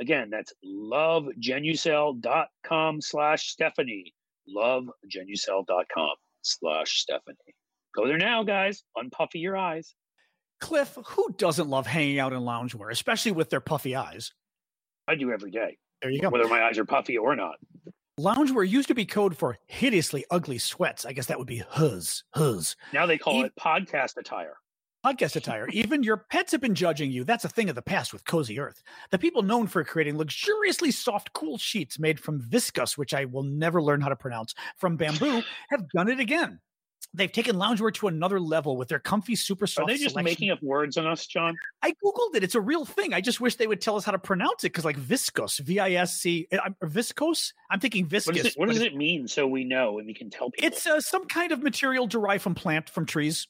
Again, 0.00 0.28
that's 0.28 0.52
lovegenucel 0.64 2.20
dot 2.20 2.48
com 2.64 3.00
slash 3.00 3.50
Stephanie. 3.50 4.12
Lovegenucel 4.52 5.64
dot 5.66 5.86
com 5.94 6.16
slash 6.42 6.98
Stephanie. 6.98 7.36
Go 7.94 8.06
there 8.06 8.18
now, 8.18 8.42
guys. 8.42 8.82
Unpuffy 8.96 9.34
your 9.42 9.56
eyes. 9.56 9.94
Cliff, 10.60 10.96
who 11.06 11.34
doesn't 11.38 11.68
love 11.68 11.86
hanging 11.86 12.18
out 12.18 12.32
in 12.32 12.40
loungewear, 12.40 12.90
especially 12.90 13.32
with 13.32 13.50
their 13.50 13.60
puffy 13.60 13.96
eyes? 13.96 14.32
I 15.08 15.16
do 15.16 15.32
every 15.32 15.50
day, 15.50 15.78
There 16.00 16.10
you 16.10 16.20
go. 16.20 16.30
whether 16.30 16.48
my 16.48 16.62
eyes 16.62 16.78
are 16.78 16.84
puffy 16.84 17.18
or 17.18 17.34
not. 17.34 17.56
Loungewear 18.20 18.68
used 18.68 18.88
to 18.88 18.94
be 18.94 19.04
code 19.04 19.36
for 19.36 19.58
hideously 19.66 20.24
ugly 20.30 20.58
sweats. 20.58 21.04
I 21.04 21.12
guess 21.12 21.26
that 21.26 21.38
would 21.38 21.48
be 21.48 21.60
huzz, 21.72 22.22
huzz. 22.36 22.76
Now 22.92 23.06
they 23.06 23.18
call 23.18 23.34
Even- 23.34 23.46
it 23.46 23.52
podcast 23.60 24.16
attire. 24.18 24.54
Podcast 25.04 25.34
attire. 25.34 25.66
Even 25.72 26.04
your 26.04 26.18
pets 26.30 26.52
have 26.52 26.60
been 26.60 26.76
judging 26.76 27.10
you. 27.10 27.24
That's 27.24 27.44
a 27.44 27.48
thing 27.48 27.68
of 27.68 27.74
the 27.74 27.82
past 27.82 28.12
with 28.12 28.24
Cozy 28.24 28.60
Earth. 28.60 28.82
The 29.10 29.18
people 29.18 29.42
known 29.42 29.66
for 29.66 29.82
creating 29.82 30.16
luxuriously 30.16 30.92
soft, 30.92 31.32
cool 31.32 31.58
sheets 31.58 31.98
made 31.98 32.20
from 32.20 32.40
viscose, 32.40 32.96
which 32.96 33.12
I 33.12 33.24
will 33.24 33.42
never 33.42 33.82
learn 33.82 34.00
how 34.00 34.10
to 34.10 34.16
pronounce, 34.16 34.54
from 34.76 34.96
bamboo, 34.96 35.42
have 35.70 35.88
done 35.90 36.08
it 36.08 36.20
again. 36.20 36.60
They've 37.14 37.30
taken 37.30 37.56
loungewear 37.56 37.92
to 37.94 38.08
another 38.08 38.40
level 38.40 38.78
with 38.78 38.88
their 38.88 38.98
comfy, 38.98 39.36
super 39.36 39.66
soft. 39.66 39.90
Are 39.90 39.92
they 39.92 39.98
just 39.98 40.14
selection. 40.14 40.24
making 40.24 40.50
up 40.50 40.62
words 40.62 40.96
on 40.96 41.06
us, 41.06 41.26
John? 41.26 41.54
I 41.82 41.90
googled 41.90 42.34
it. 42.34 42.42
It's 42.42 42.54
a 42.54 42.60
real 42.60 42.86
thing. 42.86 43.12
I 43.12 43.20
just 43.20 43.38
wish 43.38 43.56
they 43.56 43.66
would 43.66 43.82
tell 43.82 43.96
us 43.96 44.04
how 44.04 44.12
to 44.12 44.18
pronounce 44.18 44.64
it 44.64 44.72
because, 44.72 44.86
like 44.86 44.96
viscose, 44.98 45.58
V 45.60 45.78
I 45.78 45.92
S 45.92 46.18
C, 46.18 46.48
uh, 46.52 46.70
viscose. 46.82 47.52
I'm 47.70 47.80
thinking 47.80 48.06
viscous. 48.06 48.26
What 48.28 48.36
does 48.36 48.46
it, 48.46 48.54
what 48.56 48.68
does 48.68 48.80
it 48.80 48.96
mean 48.96 49.28
so 49.28 49.46
we 49.46 49.64
know 49.64 49.98
and 49.98 50.06
we 50.06 50.14
can 50.14 50.30
tell 50.30 50.50
people? 50.50 50.66
It's 50.66 50.86
uh, 50.86 51.00
some 51.00 51.26
kind 51.26 51.52
of 51.52 51.62
material 51.62 52.06
derived 52.06 52.42
from 52.42 52.54
plant 52.54 52.88
from 52.88 53.04
trees. 53.04 53.46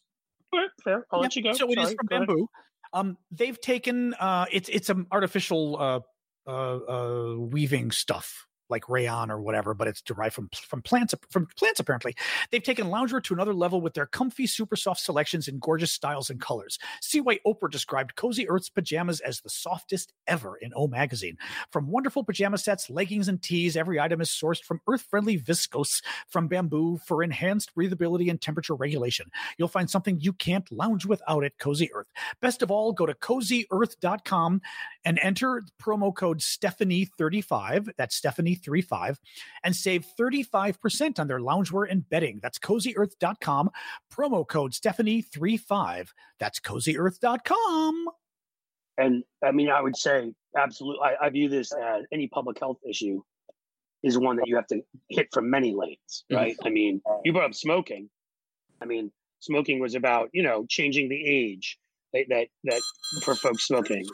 Right, 0.52 0.68
fair. 0.82 1.06
I'll 1.12 1.20
Yeah, 1.20 1.22
let 1.22 1.36
you 1.36 1.42
go. 1.44 1.52
So 1.52 1.70
it 1.70 1.78
is 1.78 1.94
from 1.94 2.06
bamboo. 2.08 2.48
Um, 2.92 3.16
they've 3.30 3.58
taken 3.60 4.12
uh, 4.14 4.46
it's 4.50 4.68
it's 4.68 4.90
an 4.90 5.06
artificial 5.10 5.78
uh, 5.78 6.00
uh, 6.46 6.50
uh, 6.50 7.36
weaving 7.38 7.90
stuff 7.90 8.46
like 8.72 8.88
rayon 8.88 9.30
or 9.30 9.40
whatever, 9.40 9.74
but 9.74 9.86
it's 9.86 10.02
derived 10.02 10.34
from 10.34 10.48
from 10.52 10.82
plants 10.82 11.14
from 11.30 11.46
plants 11.56 11.78
apparently. 11.78 12.16
They've 12.50 12.62
taken 12.62 12.88
loungewear 12.88 13.22
to 13.22 13.34
another 13.34 13.54
level 13.54 13.80
with 13.80 13.94
their 13.94 14.06
comfy, 14.06 14.48
super 14.48 14.74
soft 14.74 15.00
selections 15.00 15.46
in 15.46 15.60
gorgeous 15.60 15.92
styles 15.92 16.30
and 16.30 16.40
colors. 16.40 16.78
See 17.00 17.20
why 17.20 17.38
Oprah 17.46 17.70
described 17.70 18.16
Cozy 18.16 18.48
Earth's 18.48 18.70
pajamas 18.70 19.20
as 19.20 19.40
the 19.40 19.50
softest 19.50 20.12
ever 20.26 20.56
in 20.56 20.72
O 20.74 20.88
Magazine. 20.88 21.38
From 21.70 21.86
wonderful 21.88 22.24
pajama 22.24 22.58
sets, 22.58 22.90
leggings, 22.90 23.28
and 23.28 23.40
tees, 23.40 23.76
every 23.76 24.00
item 24.00 24.20
is 24.20 24.30
sourced 24.30 24.64
from 24.64 24.80
earth-friendly 24.88 25.38
viscose 25.38 26.02
from 26.28 26.48
bamboo 26.48 26.98
for 27.06 27.22
enhanced 27.22 27.74
breathability 27.76 28.30
and 28.30 28.40
temperature 28.40 28.74
regulation. 28.74 29.30
You'll 29.58 29.68
find 29.68 29.88
something 29.88 30.18
you 30.20 30.32
can't 30.32 30.70
lounge 30.72 31.06
without 31.06 31.44
at 31.44 31.58
Cozy 31.58 31.92
Earth. 31.92 32.08
Best 32.40 32.62
of 32.62 32.70
all, 32.70 32.92
go 32.92 33.06
to 33.06 33.14
cozyearth.com 33.14 34.60
and 35.04 35.18
enter 35.20 35.62
promo 35.80 36.14
code 36.14 36.38
Stephanie35. 36.38 37.90
That's 37.96 38.20
Stephanie35 38.62 39.16
and 39.64 39.74
save 39.76 40.06
35% 40.18 41.18
on 41.18 41.28
their 41.28 41.40
loungewear 41.40 41.90
and 41.90 42.08
bedding. 42.08 42.40
That's 42.42 42.58
cozyearth.com. 42.58 43.70
Promo 44.12 44.46
code 44.46 44.72
Stephanie35. 44.72 46.08
That's 46.38 46.60
cozyearth.com. 46.60 48.06
And 48.98 49.24
I 49.42 49.52
mean, 49.52 49.70
I 49.70 49.80
would 49.80 49.96
say 49.96 50.32
absolutely. 50.56 51.00
I, 51.04 51.26
I 51.26 51.30
view 51.30 51.48
this 51.48 51.72
as 51.72 52.04
any 52.12 52.28
public 52.28 52.58
health 52.58 52.78
issue 52.88 53.22
is 54.02 54.18
one 54.18 54.36
that 54.36 54.48
you 54.48 54.56
have 54.56 54.66
to 54.66 54.80
hit 55.08 55.28
from 55.32 55.48
many 55.50 55.74
lanes, 55.74 56.24
Mm-hmm. 56.30 56.36
right? 56.36 56.56
I 56.64 56.68
mean, 56.70 57.00
you 57.24 57.32
brought 57.32 57.46
up 57.46 57.54
smoking. 57.54 58.10
I 58.80 58.84
mean, 58.84 59.12
smoking 59.40 59.80
was 59.80 59.94
about 59.94 60.28
you 60.32 60.42
know 60.42 60.66
changing 60.68 61.08
the 61.08 61.24
age 61.24 61.78
that 62.12 62.24
that, 62.28 62.48
that 62.64 62.82
for 63.22 63.34
folks 63.34 63.66
smoking. 63.66 64.04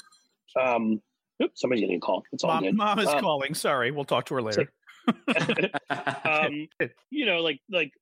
Um, 0.61 1.01
oops, 1.43 1.61
somebody's 1.61 1.83
getting 1.83 1.97
a 1.97 2.01
call. 2.01 2.23
It's 2.33 2.45
all 2.45 2.55
Mom, 2.55 2.63
good. 2.65 2.77
Mom 2.77 2.99
is 2.99 3.09
Um, 3.09 3.21
calling. 3.21 3.55
Sorry. 3.55 3.91
We'll 3.91 4.05
talk 4.05 4.27
to 4.27 4.35
her 4.35 4.43
later. 4.43 4.73
um, 6.25 6.69
you 7.11 7.27
know, 7.27 7.41
like 7.41 7.61
like 7.71 7.93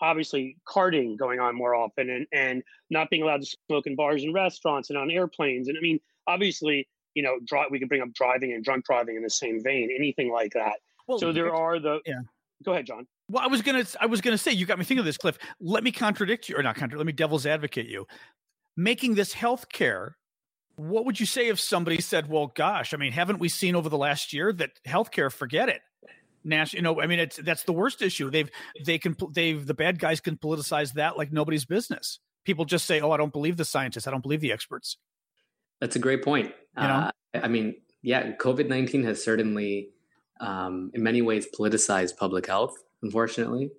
obviously 0.00 0.56
carding 0.66 1.16
going 1.16 1.40
on 1.40 1.54
more 1.54 1.74
often, 1.74 2.10
and 2.10 2.26
and 2.32 2.62
not 2.90 3.10
being 3.10 3.22
allowed 3.22 3.42
to 3.42 3.56
smoke 3.68 3.86
in 3.86 3.96
bars 3.96 4.22
and 4.24 4.34
restaurants 4.34 4.90
and 4.90 4.98
on 4.98 5.10
airplanes. 5.10 5.68
And 5.68 5.76
I 5.76 5.80
mean, 5.80 6.00
obviously, 6.26 6.88
you 7.14 7.22
know, 7.22 7.38
dri- 7.46 7.66
we 7.70 7.78
can 7.78 7.88
bring 7.88 8.00
up 8.02 8.12
driving 8.14 8.52
and 8.52 8.64
drunk 8.64 8.84
driving 8.86 9.16
in 9.16 9.22
the 9.22 9.30
same 9.30 9.62
vein, 9.62 9.90
anything 9.94 10.30
like 10.32 10.52
that. 10.54 10.74
Well, 11.06 11.18
so 11.18 11.32
there 11.32 11.54
are 11.54 11.78
the. 11.78 12.00
yeah. 12.06 12.20
Go 12.64 12.72
ahead, 12.72 12.86
John. 12.86 13.06
Well, 13.30 13.42
I 13.42 13.46
was 13.46 13.62
gonna, 13.62 13.84
I 14.00 14.06
was 14.06 14.20
gonna 14.20 14.36
say, 14.38 14.50
you 14.52 14.66
got 14.66 14.78
me 14.78 14.84
thinking 14.84 14.98
of 15.00 15.04
this, 15.04 15.16
Cliff. 15.16 15.38
Let 15.60 15.84
me 15.84 15.92
contradict 15.92 16.48
you, 16.48 16.56
or 16.56 16.62
not 16.62 16.74
contradict. 16.74 16.98
Let 16.98 17.06
me 17.06 17.12
devil's 17.12 17.46
advocate 17.46 17.86
you. 17.86 18.06
Making 18.76 19.14
this 19.14 19.32
health 19.32 19.68
care, 19.68 20.16
what 20.78 21.04
would 21.04 21.18
you 21.18 21.26
say 21.26 21.48
if 21.48 21.58
somebody 21.58 22.00
said, 22.00 22.28
"Well, 22.28 22.52
gosh, 22.54 22.94
I 22.94 22.96
mean, 22.96 23.12
haven't 23.12 23.40
we 23.40 23.48
seen 23.48 23.74
over 23.74 23.88
the 23.88 23.98
last 23.98 24.32
year 24.32 24.52
that 24.54 24.70
healthcare? 24.86 25.30
Forget 25.30 25.68
it." 25.68 25.80
Nash, 26.44 26.72
you 26.72 26.82
know, 26.82 27.00
I 27.00 27.06
mean, 27.06 27.18
it's 27.18 27.36
that's 27.36 27.64
the 27.64 27.72
worst 27.72 28.00
issue. 28.00 28.30
They've 28.30 28.48
they 28.84 28.98
can 28.98 29.16
they've 29.32 29.66
the 29.66 29.74
bad 29.74 29.98
guys 29.98 30.20
can 30.20 30.36
politicize 30.36 30.94
that 30.94 31.18
like 31.18 31.32
nobody's 31.32 31.64
business. 31.64 32.20
People 32.44 32.64
just 32.64 32.86
say, 32.86 33.00
"Oh, 33.00 33.10
I 33.10 33.16
don't 33.16 33.32
believe 33.32 33.56
the 33.56 33.64
scientists. 33.64 34.06
I 34.06 34.12
don't 34.12 34.22
believe 34.22 34.40
the 34.40 34.52
experts." 34.52 34.96
That's 35.80 35.96
a 35.96 36.00
great 36.00 36.22
point. 36.22 36.52
You 36.76 36.82
know? 36.84 36.88
Uh, 36.88 37.10
I 37.34 37.48
mean, 37.48 37.76
yeah, 38.02 38.32
COVID 38.32 38.68
19 38.68 39.04
has 39.04 39.22
certainly, 39.22 39.90
um, 40.40 40.90
in 40.94 41.02
many 41.02 41.22
ways, 41.22 41.46
politicized 41.58 42.16
public 42.16 42.46
health, 42.46 42.74
unfortunately. 43.02 43.70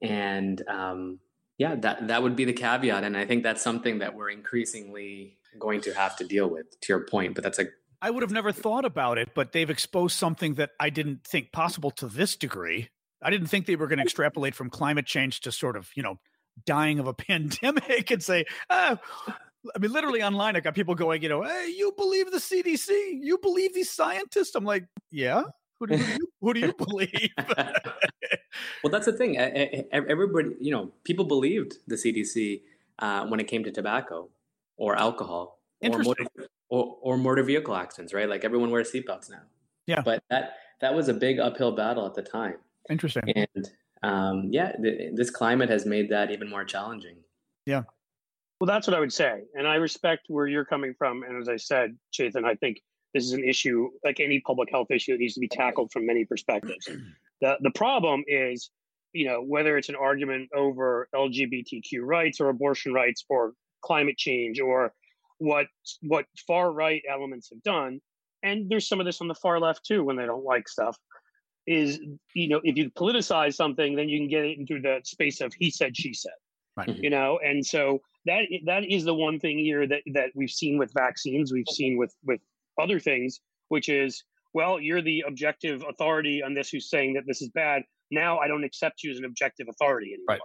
And 0.00 0.62
um, 0.68 1.18
yeah, 1.58 1.74
that, 1.76 2.08
that 2.08 2.22
would 2.22 2.36
be 2.36 2.44
the 2.44 2.52
caveat. 2.52 3.02
And 3.04 3.16
I 3.16 3.24
think 3.26 3.42
that's 3.42 3.62
something 3.62 3.98
that 3.98 4.14
we're 4.14 4.30
increasingly 4.30 5.37
going 5.58 5.80
to 5.82 5.94
have 5.94 6.16
to 6.16 6.24
deal 6.24 6.48
with, 6.48 6.80
to 6.80 6.92
your 6.92 7.06
point. 7.06 7.34
But 7.34 7.44
that's 7.44 7.58
a 7.58 7.66
I 8.00 8.10
would 8.10 8.22
have 8.22 8.30
never 8.30 8.52
thought 8.52 8.84
about 8.84 9.18
it, 9.18 9.30
but 9.34 9.52
they've 9.52 9.68
exposed 9.68 10.16
something 10.16 10.54
that 10.54 10.70
I 10.78 10.90
didn't 10.90 11.24
think 11.26 11.52
possible 11.52 11.90
to 11.92 12.06
this 12.06 12.36
degree. 12.36 12.88
I 13.22 13.30
didn't 13.30 13.48
think 13.48 13.66
they 13.66 13.74
were 13.74 13.88
going 13.88 13.98
to 13.98 14.04
extrapolate 14.04 14.54
from 14.54 14.70
climate 14.70 15.06
change 15.06 15.40
to 15.40 15.52
sort 15.52 15.76
of, 15.76 15.90
you 15.96 16.04
know, 16.04 16.20
dying 16.64 17.00
of 17.00 17.08
a 17.08 17.14
pandemic 17.14 18.10
and 18.10 18.22
say, 18.22 18.44
ah, 18.70 18.98
I 19.74 19.78
mean, 19.80 19.92
literally 19.92 20.22
online, 20.22 20.54
I 20.54 20.60
got 20.60 20.74
people 20.74 20.94
going, 20.94 21.22
you 21.22 21.28
know, 21.28 21.42
hey, 21.42 21.74
you 21.76 21.92
believe 21.96 22.30
the 22.30 22.38
CDC? 22.38 22.88
You 23.20 23.38
believe 23.38 23.74
these 23.74 23.90
scientists? 23.90 24.54
I'm 24.54 24.64
like, 24.64 24.86
yeah. 25.10 25.42
Who 25.80 25.86
do 25.88 25.96
you, 25.96 26.18
who 26.40 26.54
do 26.54 26.60
you 26.60 26.74
believe? 26.78 27.30
well, 28.82 28.90
that's 28.90 29.06
the 29.06 29.12
thing. 29.12 29.36
Everybody, 29.38 30.50
you 30.60 30.70
know, 30.70 30.92
people 31.04 31.24
believed 31.24 31.78
the 31.88 31.96
CDC 31.96 32.62
uh, 33.00 33.26
when 33.26 33.40
it 33.40 33.48
came 33.48 33.64
to 33.64 33.72
tobacco 33.72 34.28
or 34.78 34.96
alcohol 34.96 35.60
or 35.82 35.98
motor, 35.98 36.24
or, 36.70 36.96
or 37.02 37.18
motor 37.18 37.42
vehicle 37.42 37.76
accidents, 37.76 38.14
right? 38.14 38.28
Like 38.28 38.44
everyone 38.44 38.70
wears 38.70 38.90
seatbelts 38.90 39.30
now. 39.30 39.42
Yeah. 39.86 40.02
But 40.02 40.22
that 40.30 40.54
that 40.80 40.94
was 40.94 41.08
a 41.08 41.14
big 41.14 41.38
uphill 41.38 41.72
battle 41.72 42.06
at 42.06 42.14
the 42.14 42.22
time, 42.22 42.56
Interesting. 42.88 43.24
and 43.34 43.70
um, 44.02 44.48
yeah, 44.50 44.72
th- 44.72 45.12
this 45.14 45.30
climate 45.30 45.68
has 45.70 45.86
made 45.86 46.10
that 46.10 46.30
even 46.30 46.48
more 46.48 46.64
challenging. 46.64 47.16
Yeah. 47.66 47.82
Well, 48.60 48.66
that's 48.66 48.86
what 48.86 48.96
I 48.96 49.00
would 49.00 49.12
say, 49.12 49.42
and 49.54 49.66
I 49.66 49.76
respect 49.76 50.26
where 50.28 50.46
you're 50.46 50.64
coming 50.64 50.94
from. 50.96 51.22
And 51.22 51.40
as 51.40 51.48
I 51.48 51.56
said, 51.56 51.96
Chethan, 52.12 52.44
I 52.44 52.54
think 52.54 52.80
this 53.14 53.24
is 53.24 53.32
an 53.32 53.44
issue 53.44 53.88
like 54.04 54.20
any 54.20 54.40
public 54.40 54.70
health 54.70 54.90
issue 54.90 55.12
that 55.12 55.20
needs 55.20 55.34
to 55.34 55.40
be 55.40 55.48
tackled 55.48 55.90
from 55.92 56.06
many 56.06 56.24
perspectives. 56.24 56.86
the 57.40 57.56
The 57.60 57.70
problem 57.74 58.24
is, 58.26 58.70
you 59.12 59.26
know, 59.26 59.42
whether 59.42 59.78
it's 59.78 59.88
an 59.88 59.96
argument 59.96 60.50
over 60.54 61.08
LGBTQ 61.14 62.02
rights 62.02 62.40
or 62.40 62.50
abortion 62.50 62.92
rights 62.92 63.24
or 63.28 63.54
climate 63.82 64.16
change 64.16 64.60
or 64.60 64.92
what 65.38 65.66
what 66.02 66.26
far 66.46 66.72
right 66.72 67.02
elements 67.08 67.50
have 67.50 67.62
done, 67.62 68.00
and 68.42 68.68
there's 68.70 68.88
some 68.88 69.00
of 69.00 69.06
this 69.06 69.20
on 69.20 69.28
the 69.28 69.34
far 69.34 69.60
left 69.60 69.84
too 69.84 70.04
when 70.04 70.16
they 70.16 70.26
don't 70.26 70.44
like 70.44 70.68
stuff. 70.68 70.96
Is 71.66 72.00
you 72.34 72.48
know 72.48 72.60
if 72.64 72.76
you 72.76 72.90
politicize 72.90 73.54
something, 73.54 73.94
then 73.94 74.08
you 74.08 74.18
can 74.18 74.28
get 74.28 74.44
it 74.44 74.58
into 74.58 74.80
the 74.80 75.00
space 75.04 75.40
of 75.40 75.52
he 75.58 75.70
said 75.70 75.96
she 75.96 76.12
said 76.14 76.32
Right. 76.76 76.96
you 76.96 77.10
know 77.10 77.40
and 77.44 77.66
so 77.66 78.00
that 78.26 78.42
that 78.66 78.84
is 78.88 79.02
the 79.02 79.12
one 79.14 79.40
thing 79.40 79.58
here 79.58 79.84
that 79.88 80.02
that 80.14 80.30
we've 80.36 80.48
seen 80.50 80.78
with 80.78 80.92
vaccines 80.94 81.52
we've 81.52 81.66
seen 81.68 81.98
with 81.98 82.14
with 82.24 82.40
other 82.80 83.00
things 83.00 83.40
which 83.66 83.88
is 83.88 84.22
well 84.54 84.78
you're 84.78 85.02
the 85.02 85.24
objective 85.26 85.82
authority 85.88 86.40
on 86.40 86.54
this 86.54 86.68
who's 86.70 86.88
saying 86.88 87.14
that 87.14 87.24
this 87.26 87.42
is 87.42 87.48
bad 87.48 87.82
now 88.12 88.38
i 88.38 88.46
don't 88.46 88.62
accept 88.62 89.02
you 89.02 89.10
as 89.10 89.18
an 89.18 89.24
objective 89.24 89.66
authority 89.68 90.12
anymore 90.14 90.26
Right. 90.28 90.40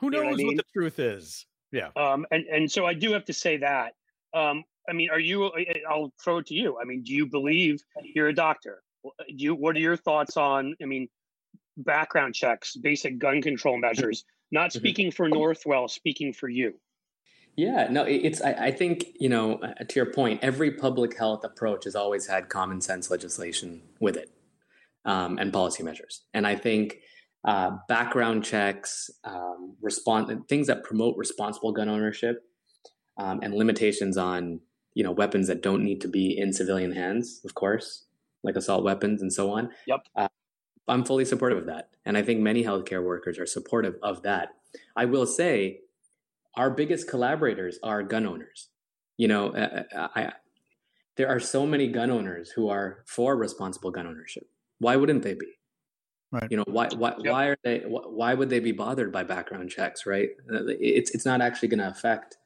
Who 0.00 0.06
You 0.06 0.10
know 0.10 0.22
knows 0.24 0.32
what 0.32 0.40
I 0.40 0.46
what, 0.46 0.56
the 0.56 0.64
truth 0.72 0.98
is? 0.98 1.46
Yeah. 1.72 1.88
Um, 1.96 2.26
and 2.30 2.44
and 2.46 2.70
so 2.70 2.86
I 2.86 2.94
do 2.94 3.12
have 3.12 3.24
to 3.26 3.32
say 3.32 3.58
that. 3.58 3.94
Um, 4.34 4.64
I 4.88 4.92
mean, 4.92 5.10
are 5.10 5.20
you? 5.20 5.50
I'll 5.88 6.12
throw 6.22 6.38
it 6.38 6.46
to 6.46 6.54
you. 6.54 6.78
I 6.80 6.84
mean, 6.84 7.02
do 7.02 7.12
you 7.12 7.26
believe 7.26 7.82
you're 8.14 8.28
a 8.28 8.34
doctor? 8.34 8.82
Do 9.04 9.34
you? 9.36 9.54
What 9.54 9.76
are 9.76 9.80
your 9.80 9.96
thoughts 9.96 10.36
on? 10.36 10.74
I 10.82 10.86
mean, 10.86 11.08
background 11.76 12.34
checks, 12.34 12.74
basic 12.76 13.18
gun 13.18 13.42
control 13.42 13.78
measures. 13.78 14.24
Not 14.50 14.70
Mm-hmm. 14.70 14.78
speaking 14.78 15.10
for 15.10 15.28
Northwell, 15.28 15.90
speaking 15.90 16.32
for 16.32 16.48
you. 16.48 16.80
Yeah, 17.56 17.88
no, 17.90 18.04
it's. 18.04 18.40
I, 18.40 18.52
I 18.52 18.70
think 18.70 19.04
you 19.20 19.28
know, 19.28 19.56
uh, 19.56 19.74
to 19.84 19.94
your 19.96 20.10
point, 20.12 20.40
every 20.42 20.70
public 20.70 21.18
health 21.18 21.44
approach 21.44 21.84
has 21.84 21.94
always 21.94 22.26
had 22.26 22.48
common 22.48 22.80
sense 22.80 23.10
legislation 23.10 23.82
with 24.00 24.16
it, 24.16 24.30
um, 25.04 25.36
and 25.38 25.52
policy 25.52 25.82
measures. 25.82 26.22
And 26.32 26.46
I 26.46 26.54
think 26.54 27.00
uh, 27.44 27.70
background 27.88 28.44
checks, 28.44 29.10
um, 29.24 29.76
respond 29.80 30.48
things 30.48 30.66
that 30.66 30.82
promote 30.82 31.16
responsible 31.16 31.72
gun 31.72 31.88
ownership, 31.88 32.42
um, 33.16 33.40
and 33.42 33.54
limitations 33.54 34.16
on 34.16 34.60
you 34.94 35.04
know 35.04 35.12
weapons 35.12 35.46
that 35.46 35.62
don't 35.62 35.82
need 35.82 36.00
to 36.00 36.08
be 36.08 36.36
in 36.36 36.52
civilian 36.52 36.92
hands, 36.92 37.40
of 37.44 37.54
course, 37.54 38.04
like 38.42 38.56
assault 38.56 38.84
weapons 38.84 39.22
and 39.22 39.32
so 39.32 39.52
on. 39.52 39.70
Yep. 39.86 40.00
Uh, 40.16 40.28
I'm 40.88 41.04
fully 41.04 41.24
supportive 41.24 41.58
of 41.58 41.66
that, 41.66 41.90
and 42.04 42.16
I 42.16 42.22
think 42.22 42.40
many 42.40 42.64
healthcare 42.64 43.04
workers 43.04 43.38
are 43.38 43.46
supportive 43.46 43.96
of 44.02 44.22
that. 44.22 44.48
I 44.96 45.04
will 45.04 45.26
say 45.26 45.80
our 46.56 46.70
biggest 46.70 47.08
collaborators 47.08 47.78
are 47.82 48.02
gun 48.02 48.26
owners. 48.26 48.68
You 49.16 49.28
know, 49.28 49.50
uh, 49.50 49.84
I, 50.14 50.32
there 51.16 51.28
are 51.28 51.40
so 51.40 51.66
many 51.66 51.88
gun 51.88 52.10
owners 52.10 52.50
who 52.50 52.68
are 52.68 53.04
for 53.06 53.36
responsible 53.36 53.90
gun 53.90 54.06
ownership. 54.06 54.44
Why 54.78 54.96
wouldn't 54.96 55.22
they 55.22 55.34
be? 55.34 55.57
Right. 56.30 56.46
You 56.50 56.58
know, 56.58 56.64
why 56.66 56.88
why 56.94 57.14
Yep. 57.18 57.32
why 57.32 57.46
are 57.46 57.58
they 57.64 57.80
why 57.86 58.34
would 58.34 58.50
they 58.50 58.60
be 58.60 58.72
bothered 58.72 59.10
by 59.10 59.24
background 59.24 59.70
checks? 59.70 60.04
Right? 60.06 60.30
Uh, 60.52 60.64
It's 60.66 61.10
it's 61.12 61.24
not 61.24 61.40
actually 61.40 61.68
going 61.68 61.80
to 61.80 61.88
affect 61.88 62.36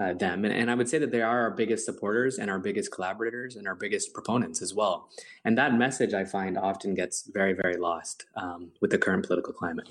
uh, 0.00 0.14
them, 0.14 0.44
and, 0.44 0.54
and 0.54 0.70
I 0.70 0.74
would 0.74 0.88
say 0.88 0.98
that 0.98 1.10
they 1.10 1.20
are 1.22 1.40
our 1.40 1.50
biggest 1.50 1.84
supporters 1.84 2.38
and 2.38 2.50
our 2.50 2.58
biggest 2.58 2.90
collaborators 2.90 3.56
and 3.56 3.66
our 3.68 3.74
biggest 3.74 4.14
proponents 4.14 4.62
as 4.62 4.72
well. 4.72 5.10
And 5.44 5.58
that 5.58 5.74
message 5.74 6.14
I 6.14 6.24
find 6.24 6.56
often 6.56 6.94
gets 6.94 7.28
very 7.34 7.52
very 7.52 7.76
lost 7.76 8.24
um, 8.36 8.70
with 8.80 8.92
the 8.92 8.98
current 8.98 9.26
political 9.26 9.52
climate. 9.52 9.88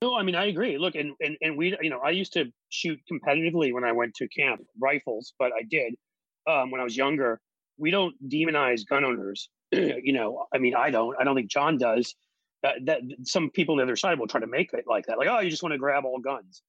No, 0.00 0.14
I 0.14 0.22
mean 0.22 0.34
I 0.36 0.46
agree. 0.46 0.78
Look, 0.78 0.94
and, 0.94 1.14
and 1.20 1.36
and 1.40 1.56
we, 1.56 1.76
you 1.80 1.90
know, 1.90 1.98
I 1.98 2.10
used 2.10 2.32
to 2.34 2.44
shoot 2.68 3.00
competitively 3.10 3.72
when 3.72 3.84
I 3.84 3.92
went 3.92 4.14
to 4.16 4.28
camp 4.28 4.62
rifles, 4.78 5.34
but 5.38 5.50
I 5.52 5.62
did 5.68 5.94
um, 6.46 6.70
when 6.70 6.80
I 6.80 6.84
was 6.84 6.96
younger. 6.96 7.40
We 7.76 7.90
don't 7.90 8.14
demonize 8.28 8.86
gun 8.86 9.04
owners. 9.04 9.48
you 10.02 10.12
know, 10.12 10.46
I 10.52 10.58
mean, 10.58 10.74
I 10.74 10.90
don't. 10.90 11.16
I 11.18 11.24
don't 11.24 11.34
think 11.34 11.50
John 11.50 11.78
does. 11.78 12.14
That, 12.62 12.76
that 12.86 13.00
some 13.24 13.50
people 13.50 13.74
on 13.74 13.78
the 13.78 13.82
other 13.82 13.96
side 13.96 14.18
will 14.18 14.26
try 14.26 14.40
to 14.40 14.46
make 14.46 14.72
it 14.72 14.86
like 14.88 15.04
that, 15.06 15.18
like, 15.18 15.28
oh, 15.28 15.40
you 15.40 15.50
just 15.50 15.62
want 15.62 15.74
to 15.74 15.78
grab 15.78 16.06
all 16.06 16.18
guns. 16.18 16.62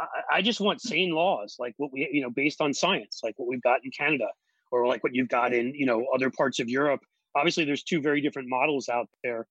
I, 0.00 0.06
I 0.32 0.42
just 0.42 0.60
want 0.60 0.80
sane 0.80 1.12
laws, 1.12 1.54
like 1.60 1.74
what 1.76 1.92
we, 1.92 2.08
you 2.12 2.20
know, 2.20 2.30
based 2.30 2.60
on 2.60 2.74
science, 2.74 3.20
like 3.22 3.34
what 3.38 3.46
we've 3.46 3.62
got 3.62 3.84
in 3.84 3.92
Canada, 3.96 4.26
or 4.72 4.88
like 4.88 5.04
what 5.04 5.14
you've 5.14 5.28
got 5.28 5.54
in, 5.54 5.72
you 5.74 5.86
know, 5.86 6.04
other 6.12 6.30
parts 6.30 6.58
of 6.58 6.68
Europe. 6.68 7.00
Obviously, 7.36 7.64
there's 7.64 7.84
two 7.84 8.00
very 8.00 8.20
different 8.20 8.48
models 8.48 8.88
out 8.88 9.08
there 9.22 9.46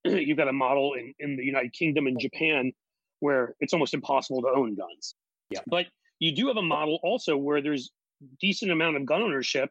you've 0.04 0.36
got 0.36 0.48
a 0.48 0.52
model 0.52 0.94
in, 0.94 1.14
in 1.18 1.36
the 1.36 1.44
United 1.44 1.72
Kingdom 1.72 2.06
and 2.06 2.18
Japan 2.18 2.72
where 3.20 3.54
it's 3.60 3.72
almost 3.72 3.94
impossible 3.94 4.40
to 4.42 4.48
own 4.48 4.74
guns. 4.74 5.14
Yeah. 5.50 5.60
But 5.66 5.86
you 6.18 6.34
do 6.34 6.48
have 6.48 6.56
a 6.56 6.62
model 6.62 6.98
also 7.02 7.36
where 7.36 7.60
there's 7.60 7.90
decent 8.40 8.70
amount 8.70 8.96
of 8.96 9.04
gun 9.04 9.22
ownership 9.22 9.70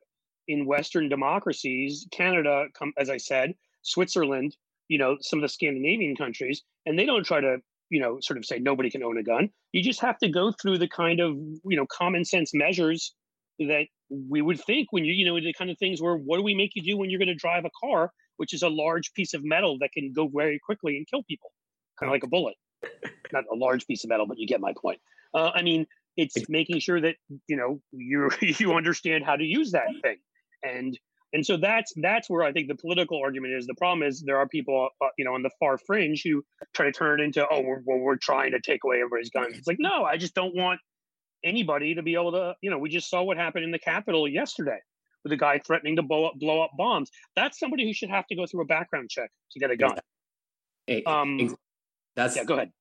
in 0.50 0.66
Western 0.66 1.08
democracies, 1.08 2.08
Canada, 2.12 2.66
come, 2.78 2.92
as 2.98 3.10
I 3.10 3.18
said, 3.18 3.54
Switzerland, 3.84 4.58
you 4.88 4.98
know, 4.98 5.16
some 5.22 5.40
of 5.40 5.44
the 5.44 5.50
Scandinavian 5.50 6.16
countries, 6.16 6.64
and 6.86 6.98
they 6.98 7.06
don't 7.06 7.24
try 7.24 7.40
to, 7.40 7.58
you 7.90 8.02
know, 8.02 8.18
sort 8.20 8.38
of 8.38 8.46
say 8.46 8.58
nobody 8.60 8.90
can 8.90 9.04
own 9.04 9.18
a 9.18 9.24
gun. 9.24 9.50
You 9.72 9.84
just 9.84 10.02
have 10.02 10.18
to 10.18 10.28
go 10.28 10.52
through 10.52 10.80
the 10.80 10.88
kind 10.88 11.20
of, 11.20 11.36
you 11.38 11.78
know, 11.78 11.86
common 11.86 12.26
sense 12.26 12.52
measures 12.54 13.14
that 13.60 13.86
we 14.10 14.42
would 14.42 14.60
think 14.60 14.88
when 14.92 15.06
you, 15.06 15.14
you 15.14 15.26
know, 15.26 15.40
the 15.40 15.54
kind 15.54 15.70
of 15.70 15.78
things 15.78 16.02
where 16.02 16.16
what 16.16 16.38
do 16.38 16.44
we 16.44 16.56
make 16.56 16.72
you 16.76 16.82
do 16.82 16.98
when 16.98 17.12
you're 17.12 17.20
going 17.20 17.28
to 17.28 17.36
drive 17.36 17.66
a 17.66 17.70
car, 17.80 18.12
which 18.38 18.54
is 18.54 18.64
a 18.64 18.70
large 18.70 19.14
piece 19.14 19.36
of 19.36 19.44
metal 19.44 19.78
that 19.80 19.92
can 19.92 20.12
go 20.12 20.28
very 20.28 20.60
quickly 20.60 20.98
and 20.98 21.08
kill 21.08 21.24
people, 21.24 21.52
kind 22.00 22.10
of 22.10 22.14
like 22.14 22.24
a 22.24 22.28
bullet. 22.28 22.56
Not 23.32 23.44
a 23.52 23.56
large 23.56 23.86
piece 23.86 24.04
of 24.04 24.10
metal, 24.10 24.26
but 24.26 24.40
you 24.40 24.48
get 24.48 24.62
my 24.62 24.74
point. 24.82 25.00
Uh, 25.34 25.52
I 25.54 25.62
mean, 25.62 25.86
it's 26.18 26.50
making 26.50 26.80
sure 26.80 27.00
that 27.02 27.16
you 27.48 27.56
know 27.56 27.82
you 27.92 28.30
you 28.42 28.74
understand 28.74 29.26
how 29.26 29.36
to 29.36 29.44
use 29.44 29.72
that 29.72 29.88
thing, 30.02 30.18
and 30.64 30.98
and 31.34 31.46
so 31.46 31.58
that's 31.58 31.94
that's 31.98 32.30
where 32.30 32.44
I 32.44 32.52
think 32.52 32.68
the 32.68 32.76
political 32.76 33.22
argument 33.24 33.54
is. 33.54 33.68
The 33.68 33.76
problem 33.76 34.08
is 34.08 34.22
there 34.22 34.38
are 34.38 34.48
people, 34.48 34.90
uh, 35.02 35.08
you 35.18 35.26
know, 35.26 35.34
on 35.34 35.44
the 35.44 35.52
far 35.60 35.78
fringe 35.78 36.24
who 36.24 36.44
try 36.74 36.86
to 36.88 36.92
turn 36.92 37.20
it 37.20 37.24
into, 37.24 37.46
oh, 37.50 37.62
we're 37.62 37.82
well, 37.86 38.00
we're 38.00 38.18
trying 38.18 38.52
to 38.52 38.60
take 38.60 38.84
away 38.84 38.98
everybody's 38.98 39.30
guns. 39.30 39.58
It's 39.58 39.68
like, 39.68 39.78
no, 39.80 40.06
I 40.06 40.18
just 40.18 40.34
don't 40.34 40.56
want 40.56 40.80
anybody 41.44 41.96
to 41.96 42.02
be 42.02 42.16
able 42.16 42.32
to, 42.32 42.56
you 42.62 42.70
know, 42.72 42.78
we 42.78 42.90
just 42.90 43.10
saw 43.10 43.22
what 43.24 43.38
happened 43.38 43.64
in 43.64 43.72
the 43.72 43.80
Capitol 43.80 44.28
yesterday 44.28 44.80
with 45.24 45.32
a 45.32 45.38
guy 45.38 45.60
threatening 45.60 45.96
to 45.98 46.02
blow 46.02 46.26
up 46.26 46.34
blow 46.40 46.62
up 46.62 46.72
bombs. 46.78 47.12
That's 47.36 47.60
somebody 47.60 47.86
who 47.86 47.94
should 47.94 48.10
have 48.10 48.26
to 48.28 48.36
go 48.36 48.46
through 48.48 48.62
a 48.62 48.66
background 48.66 49.10
check 49.10 49.30
to 49.52 49.60
get 49.60 49.70
a 49.70 49.78
gun. 49.78 49.98
Um, 51.06 51.56
that's 52.16 52.36
Yeah, 52.36 52.44
go 52.44 52.56
ahead. 52.56 52.72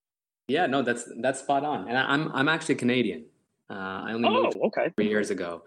Yeah, 0.49 0.67
no, 0.67 0.81
that's 0.81 1.05
that's 1.21 1.41
spot 1.41 1.65
on. 1.65 1.87
And 1.89 1.99
I, 1.99 2.05
I'm 2.13 2.33
I'm 2.33 2.49
actually 2.49 2.77
Canadian. 2.77 3.27
Uh, 3.69 3.75
I 3.75 4.13
only 4.15 4.29
Oh, 4.29 4.45
moved 4.45 4.57
okay. 4.65 4.91
three 4.97 5.09
years 5.09 5.31
ago. 5.31 5.63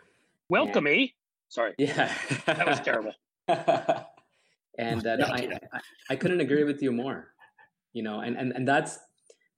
Welcome, 0.49 0.87
eh? 0.87 1.07
Sorry, 1.51 1.73
Yeah, 1.77 2.09
that 2.45 2.65
was 2.65 2.79
terrible. 2.79 3.13
and 3.47 5.05
uh, 5.05 5.15
no, 5.17 5.25
I, 5.25 5.49
I 5.73 5.79
I 6.11 6.15
couldn't 6.15 6.39
agree 6.39 6.63
with 6.63 6.81
you 6.81 6.93
more. 6.93 7.33
You 7.91 8.03
know, 8.03 8.21
and 8.21 8.37
and 8.37 8.53
and 8.53 8.65
that's 8.65 8.99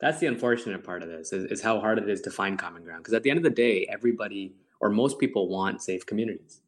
that's 0.01 0.19
the 0.19 0.25
unfortunate 0.25 0.83
part 0.83 1.03
of 1.03 1.09
this 1.09 1.31
is, 1.31 1.45
is 1.51 1.61
how 1.61 1.79
hard 1.79 1.99
it 1.99 2.09
is 2.09 2.19
to 2.21 2.31
find 2.31 2.57
common 2.57 2.83
ground. 2.83 3.03
Because 3.03 3.13
at 3.13 3.21
the 3.21 3.29
end 3.29 3.37
of 3.37 3.43
the 3.43 3.51
day, 3.51 3.87
everybody 3.91 4.55
or 4.81 4.89
most 4.89 5.19
people 5.19 5.47
want 5.49 5.83
safe 5.83 6.03
communities, 6.03 6.61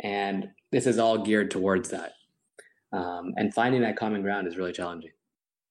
and 0.00 0.48
this 0.70 0.86
is 0.86 0.98
all 0.98 1.18
geared 1.18 1.50
towards 1.50 1.90
that. 1.90 2.14
Um, 2.92 3.34
and 3.36 3.52
finding 3.52 3.82
that 3.82 3.96
common 3.96 4.22
ground 4.22 4.48
is 4.48 4.56
really 4.56 4.72
challenging. 4.72 5.12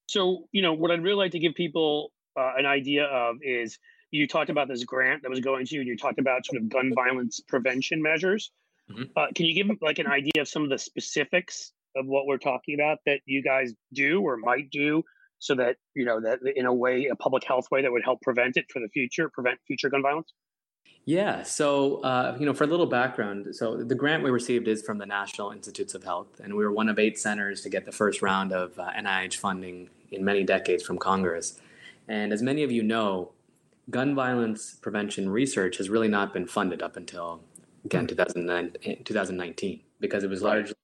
So, 0.07 0.47
you 0.51 0.61
know, 0.61 0.73
what 0.73 0.91
I'd 0.91 1.01
really 1.01 1.17
like 1.17 1.31
to 1.31 1.39
give 1.39 1.55
people 1.55 2.11
uh, 2.39 2.51
an 2.55 2.67
idea 2.67 3.05
of 3.05 3.37
is 3.41 3.79
you 4.11 4.27
talked 4.27 4.51
about 4.51 4.67
this 4.67 4.83
grant 4.83 5.23
that 5.23 5.29
was 5.29 5.39
going 5.39 5.65
to 5.65 5.75
you, 5.75 5.81
and 5.81 5.87
you 5.87 5.97
talked 5.97 6.19
about 6.19 6.45
sort 6.45 6.61
of 6.61 6.69
gun 6.69 6.93
violence 6.93 7.39
prevention 7.39 7.99
measures. 7.99 8.51
Mhm. 8.89 9.09
Uh, 9.15 9.27
can 9.35 9.45
you 9.45 9.53
give 9.53 9.69
like 9.81 9.99
an 9.99 10.07
idea 10.07 10.41
of 10.41 10.47
some 10.47 10.63
of 10.63 10.69
the 10.69 10.77
specifics 10.77 11.73
of 11.95 12.05
what 12.05 12.25
we're 12.25 12.37
talking 12.37 12.75
about 12.75 12.99
that 13.05 13.19
you 13.25 13.43
guys 13.43 13.73
do 13.93 14.21
or 14.21 14.37
might 14.37 14.69
do 14.69 15.03
so 15.39 15.55
that, 15.55 15.77
you 15.95 16.05
know, 16.05 16.21
that 16.21 16.39
in 16.55 16.65
a 16.65 16.73
way, 16.73 17.07
a 17.07 17.15
public 17.15 17.43
health 17.43 17.65
way 17.71 17.81
that 17.81 17.91
would 17.91 18.03
help 18.03 18.21
prevent 18.21 18.57
it 18.57 18.65
for 18.71 18.79
the 18.79 18.87
future, 18.89 19.29
prevent 19.29 19.59
future 19.67 19.89
gun 19.89 20.01
violence? 20.01 20.31
Yeah. 21.05 21.43
So, 21.43 22.01
uh, 22.03 22.37
you 22.39 22.45
know, 22.45 22.53
for 22.53 22.63
a 22.63 22.67
little 22.67 22.85
background, 22.85 23.55
so 23.55 23.77
the 23.77 23.95
grant 23.95 24.23
we 24.23 24.29
received 24.29 24.67
is 24.67 24.83
from 24.83 24.99
the 24.99 25.05
National 25.05 25.51
Institutes 25.51 25.95
of 25.95 26.03
Health, 26.03 26.39
and 26.39 26.55
we 26.55 26.63
were 26.63 26.71
one 26.71 26.89
of 26.89 26.99
eight 26.99 27.17
centers 27.17 27.61
to 27.61 27.69
get 27.69 27.85
the 27.85 27.91
first 27.91 28.21
round 28.21 28.53
of 28.53 28.77
uh, 28.77 28.91
NIH 28.91 29.37
funding 29.37 29.89
in 30.11 30.23
many 30.23 30.43
decades 30.43 30.83
from 30.83 30.97
Congress. 30.97 31.59
And 32.07 32.31
as 32.31 32.41
many 32.43 32.61
of 32.63 32.71
you 32.71 32.83
know, 32.83 33.31
gun 33.89 34.13
violence 34.13 34.75
prevention 34.81 35.29
research 35.29 35.77
has 35.77 35.89
really 35.89 36.07
not 36.07 36.33
been 36.33 36.45
funded 36.45 36.83
up 36.83 36.95
until, 36.95 37.41
again, 37.85 38.07
2009, 38.07 39.03
2019, 39.05 39.81
because 39.99 40.23
it 40.23 40.29
was 40.29 40.41
Right. 40.41 40.49
largely 40.55 40.75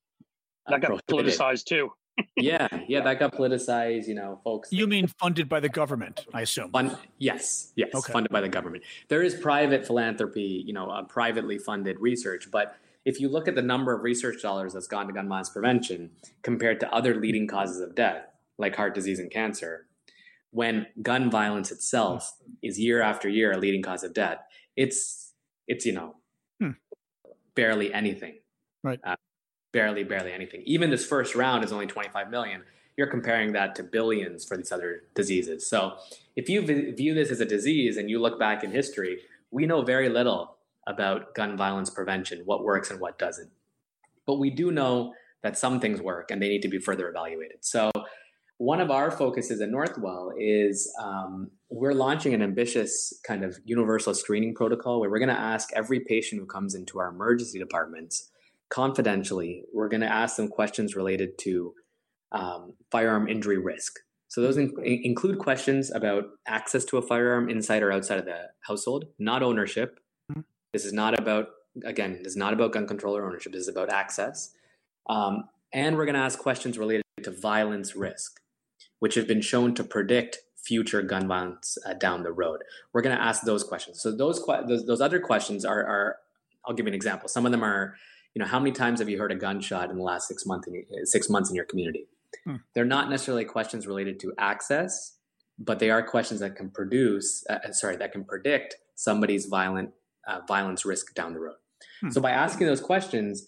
uh, 0.68 0.72
That 0.72 0.82
got 0.82 0.88
prohibited. 1.08 1.40
politicized 1.40 1.66
too. 1.66 1.92
Yeah, 2.36 2.68
yeah, 2.88 3.02
that 3.02 3.20
got 3.20 3.36
politicized. 3.36 4.08
You 4.08 4.16
know, 4.16 4.42
folks. 4.44 4.72
You 4.74 4.88
mean 4.88 5.06
funded 5.20 5.48
by 5.48 5.60
the 5.60 5.70
government, 5.70 6.26
I 6.34 6.42
assume. 6.42 6.72
Fund, 6.72 6.98
yes, 7.20 7.72
yes, 7.76 7.90
Okay. 7.94 8.12
funded 8.12 8.32
by 8.32 8.42
the 8.42 8.50
government. 8.50 8.84
There 9.08 9.22
is 9.22 9.36
private 9.36 9.86
philanthropy, 9.86 10.64
you 10.66 10.74
know, 10.74 10.90
uh, 10.90 11.04
privately 11.04 11.60
funded 11.60 12.00
research, 12.00 12.50
but 12.50 12.76
if 13.06 13.22
you 13.22 13.30
look 13.30 13.48
at 13.48 13.54
the 13.54 13.62
number 13.62 13.94
of 13.94 14.02
research 14.02 14.42
dollars 14.42 14.74
that's 14.74 14.88
gone 14.88 15.06
to 15.08 15.14
gun 15.14 15.30
violence 15.30 15.52
prevention 15.52 16.10
compared 16.42 16.80
to 16.80 16.92
other 16.92 17.14
leading 17.16 17.48
causes 17.48 17.80
of 17.82 17.94
death, 17.94 18.26
like 18.58 18.76
heart 18.76 18.96
disease 18.96 19.20
and 19.20 19.30
cancer, 19.30 19.86
when 20.50 20.88
gun 21.04 21.30
violence 21.30 21.72
itself 21.72 22.34
is 22.64 22.80
year 22.80 23.00
after 23.02 23.30
year 23.30 23.52
a 23.52 23.58
leading 23.60 23.84
cause 23.84 24.04
of 24.04 24.14
death, 24.16 24.40
it's 24.76 25.34
it's 25.68 25.86
you 25.86 25.94
know 25.94 26.16
Hmm. 26.16 26.18
Barely 27.58 27.94
anything, 27.94 28.36
Right. 28.84 29.00
Uh, 29.04 29.16
barely, 29.74 30.04
barely 30.04 30.32
anything. 30.32 30.62
Even 30.66 30.90
this 30.90 31.06
first 31.06 31.36
round 31.36 31.66
is 31.66 31.74
only 31.74 31.88
25 31.88 32.30
million. 32.30 32.62
You're 32.96 33.08
comparing 33.08 33.52
that 33.54 33.76
to 33.76 33.84
billions 33.84 34.46
for 34.46 34.56
these 34.56 34.72
other 34.72 35.04
diseases. 35.14 35.68
So 35.68 35.98
if 36.36 36.48
you 36.48 36.62
v- 36.66 36.92
view 36.92 37.14
this 37.14 37.32
as 37.32 37.42
a 37.42 37.46
disease 37.46 37.98
and 37.98 38.10
you 38.10 38.20
look 38.20 38.40
back 38.40 38.64
in 38.64 38.72
history, 38.72 39.20
we 39.52 39.66
know 39.66 39.82
very 39.82 40.08
little 40.08 40.56
about 40.88 41.36
gun 41.36 41.58
violence 41.58 41.90
prevention, 41.90 42.44
what 42.46 42.64
works 42.64 42.90
and 42.90 43.00
what 43.00 43.20
doesn't. 43.20 43.50
But 44.26 44.36
we 44.36 44.50
do 44.52 44.72
know 44.72 45.14
that 45.44 45.58
some 45.58 45.80
things 45.80 46.02
work 46.02 46.32
and 46.32 46.42
they 46.42 46.48
need 46.48 46.62
to 46.62 46.70
be 46.70 46.80
further 46.80 47.10
evaluated. 47.10 47.58
So 47.62 47.92
one 48.58 48.80
of 48.80 48.90
our 48.90 49.12
focuses 49.12 49.62
at 49.62 49.70
Northwell 49.70 50.32
is 50.38 50.92
um, 51.02 51.52
we're 51.70 51.94
launching 51.94 52.34
an 52.34 52.42
ambitious 52.42 53.14
kind 53.26 53.44
of 53.44 53.58
universal 53.66 54.14
screening 54.14 54.54
protocol 54.56 55.00
where 55.00 55.10
we're 55.10 55.20
going 55.20 55.30
to 55.30 55.40
ask 55.40 55.70
every 55.74 56.00
patient 56.00 56.40
who 56.40 56.48
comes 56.48 56.76
into 56.76 57.00
our 57.00 57.10
emergency 57.10 57.60
departments 57.60 58.30
confidentially, 58.70 59.64
we're 59.74 59.90
going 59.90 60.02
to 60.02 60.12
ask 60.12 60.36
them 60.36 60.48
questions 60.48 60.96
related 60.96 61.38
to 61.40 61.74
um, 62.32 62.74
firearm 62.92 63.28
injury 63.28 63.58
risk. 63.58 64.00
So 64.28 64.42
those 64.42 64.58
in- 64.58 64.74
include 64.84 65.40
questions 65.40 65.92
about 65.92 66.26
access 66.46 66.84
to 66.86 66.98
a 66.98 67.02
firearm 67.02 67.50
inside 67.50 67.84
or 67.84 67.92
outside 67.92 68.20
of 68.20 68.26
the 68.26 68.50
household, 68.62 69.06
not 69.20 69.42
ownership. 69.44 70.00
Mm-hmm. 70.32 70.42
This 70.74 70.86
is 70.86 70.94
not 70.94 71.18
about 71.18 71.48
again, 71.86 72.20
this 72.24 72.32
is 72.32 72.38
not 72.38 72.54
about 72.54 72.72
gun 72.72 72.88
control 72.88 73.16
or 73.16 73.26
ownership. 73.26 73.54
This 73.54 73.62
is 73.62 73.68
about 73.68 73.92
access. 73.92 74.52
Um, 75.10 75.44
and 75.74 75.96
we're 75.96 76.06
going 76.06 76.16
to 76.16 76.22
ask 76.22 76.40
questions 76.40 76.78
related 76.78 77.04
to 77.24 77.32
violence 77.32 77.96
risk, 77.96 78.40
which 79.00 79.16
have 79.16 79.28
been 79.28 79.42
shown 79.42 79.76
to 79.76 79.84
predict 79.84 80.40
future 80.68 81.02
gun 81.02 81.28
violence 81.28 81.78
uh, 81.88 81.94
down 81.94 82.24
the 82.24 82.32
road. 82.44 82.60
We're 82.92 83.02
going 83.02 83.18
to 83.18 83.24
ask 83.30 83.44
those 83.44 83.64
questions. 83.64 84.02
So 84.02 84.08
those, 84.24 84.38
those, 84.68 84.86
those 84.86 85.02
other 85.08 85.20
questions 85.20 85.66
are, 85.66 85.84
are 85.94 86.18
I'll 86.66 86.76
give 86.76 86.86
you 86.86 86.94
an 86.96 86.96
example. 87.02 87.30
Some 87.30 87.46
of 87.46 87.52
them 87.52 87.64
are, 87.64 87.96
you 88.34 88.40
know, 88.42 88.50
how 88.54 88.60
many 88.60 88.72
times 88.72 89.00
have 89.00 89.10
you 89.10 89.18
heard 89.18 89.32
a 89.32 89.36
gunshot 89.36 89.90
in 89.90 89.98
the 89.98 90.04
last 90.04 90.28
six 90.28 90.46
months 90.46 90.68
in 90.68 90.74
your, 90.74 90.84
six 91.06 91.30
months 91.30 91.50
in 91.50 91.56
your 91.56 91.66
community? 91.66 92.06
Hmm. 92.44 92.58
They're 92.74 92.86
not 92.98 93.10
necessarily 93.10 93.46
questions 93.46 93.88
related 93.88 94.20
to 94.22 94.34
access, 94.38 95.18
but 95.58 95.80
they 95.80 95.90
are 95.90 96.04
questions 96.04 96.40
that 96.42 96.56
can 96.56 96.70
produce, 96.70 97.46
uh, 97.50 97.60
uh, 97.66 97.72
sorry, 97.72 97.96
that 97.98 98.12
can 98.12 98.24
predict 98.26 98.76
somebody's 98.96 99.46
violent 99.46 99.92
uh, 100.28 100.42
violence 100.48 100.86
risk 100.86 101.16
down 101.16 101.34
the 101.34 101.40
road. 101.40 101.56
Hmm. 102.02 102.10
So 102.10 102.22
by 102.22 102.32
asking 102.32 102.68
those 102.68 102.82
questions, 102.82 103.48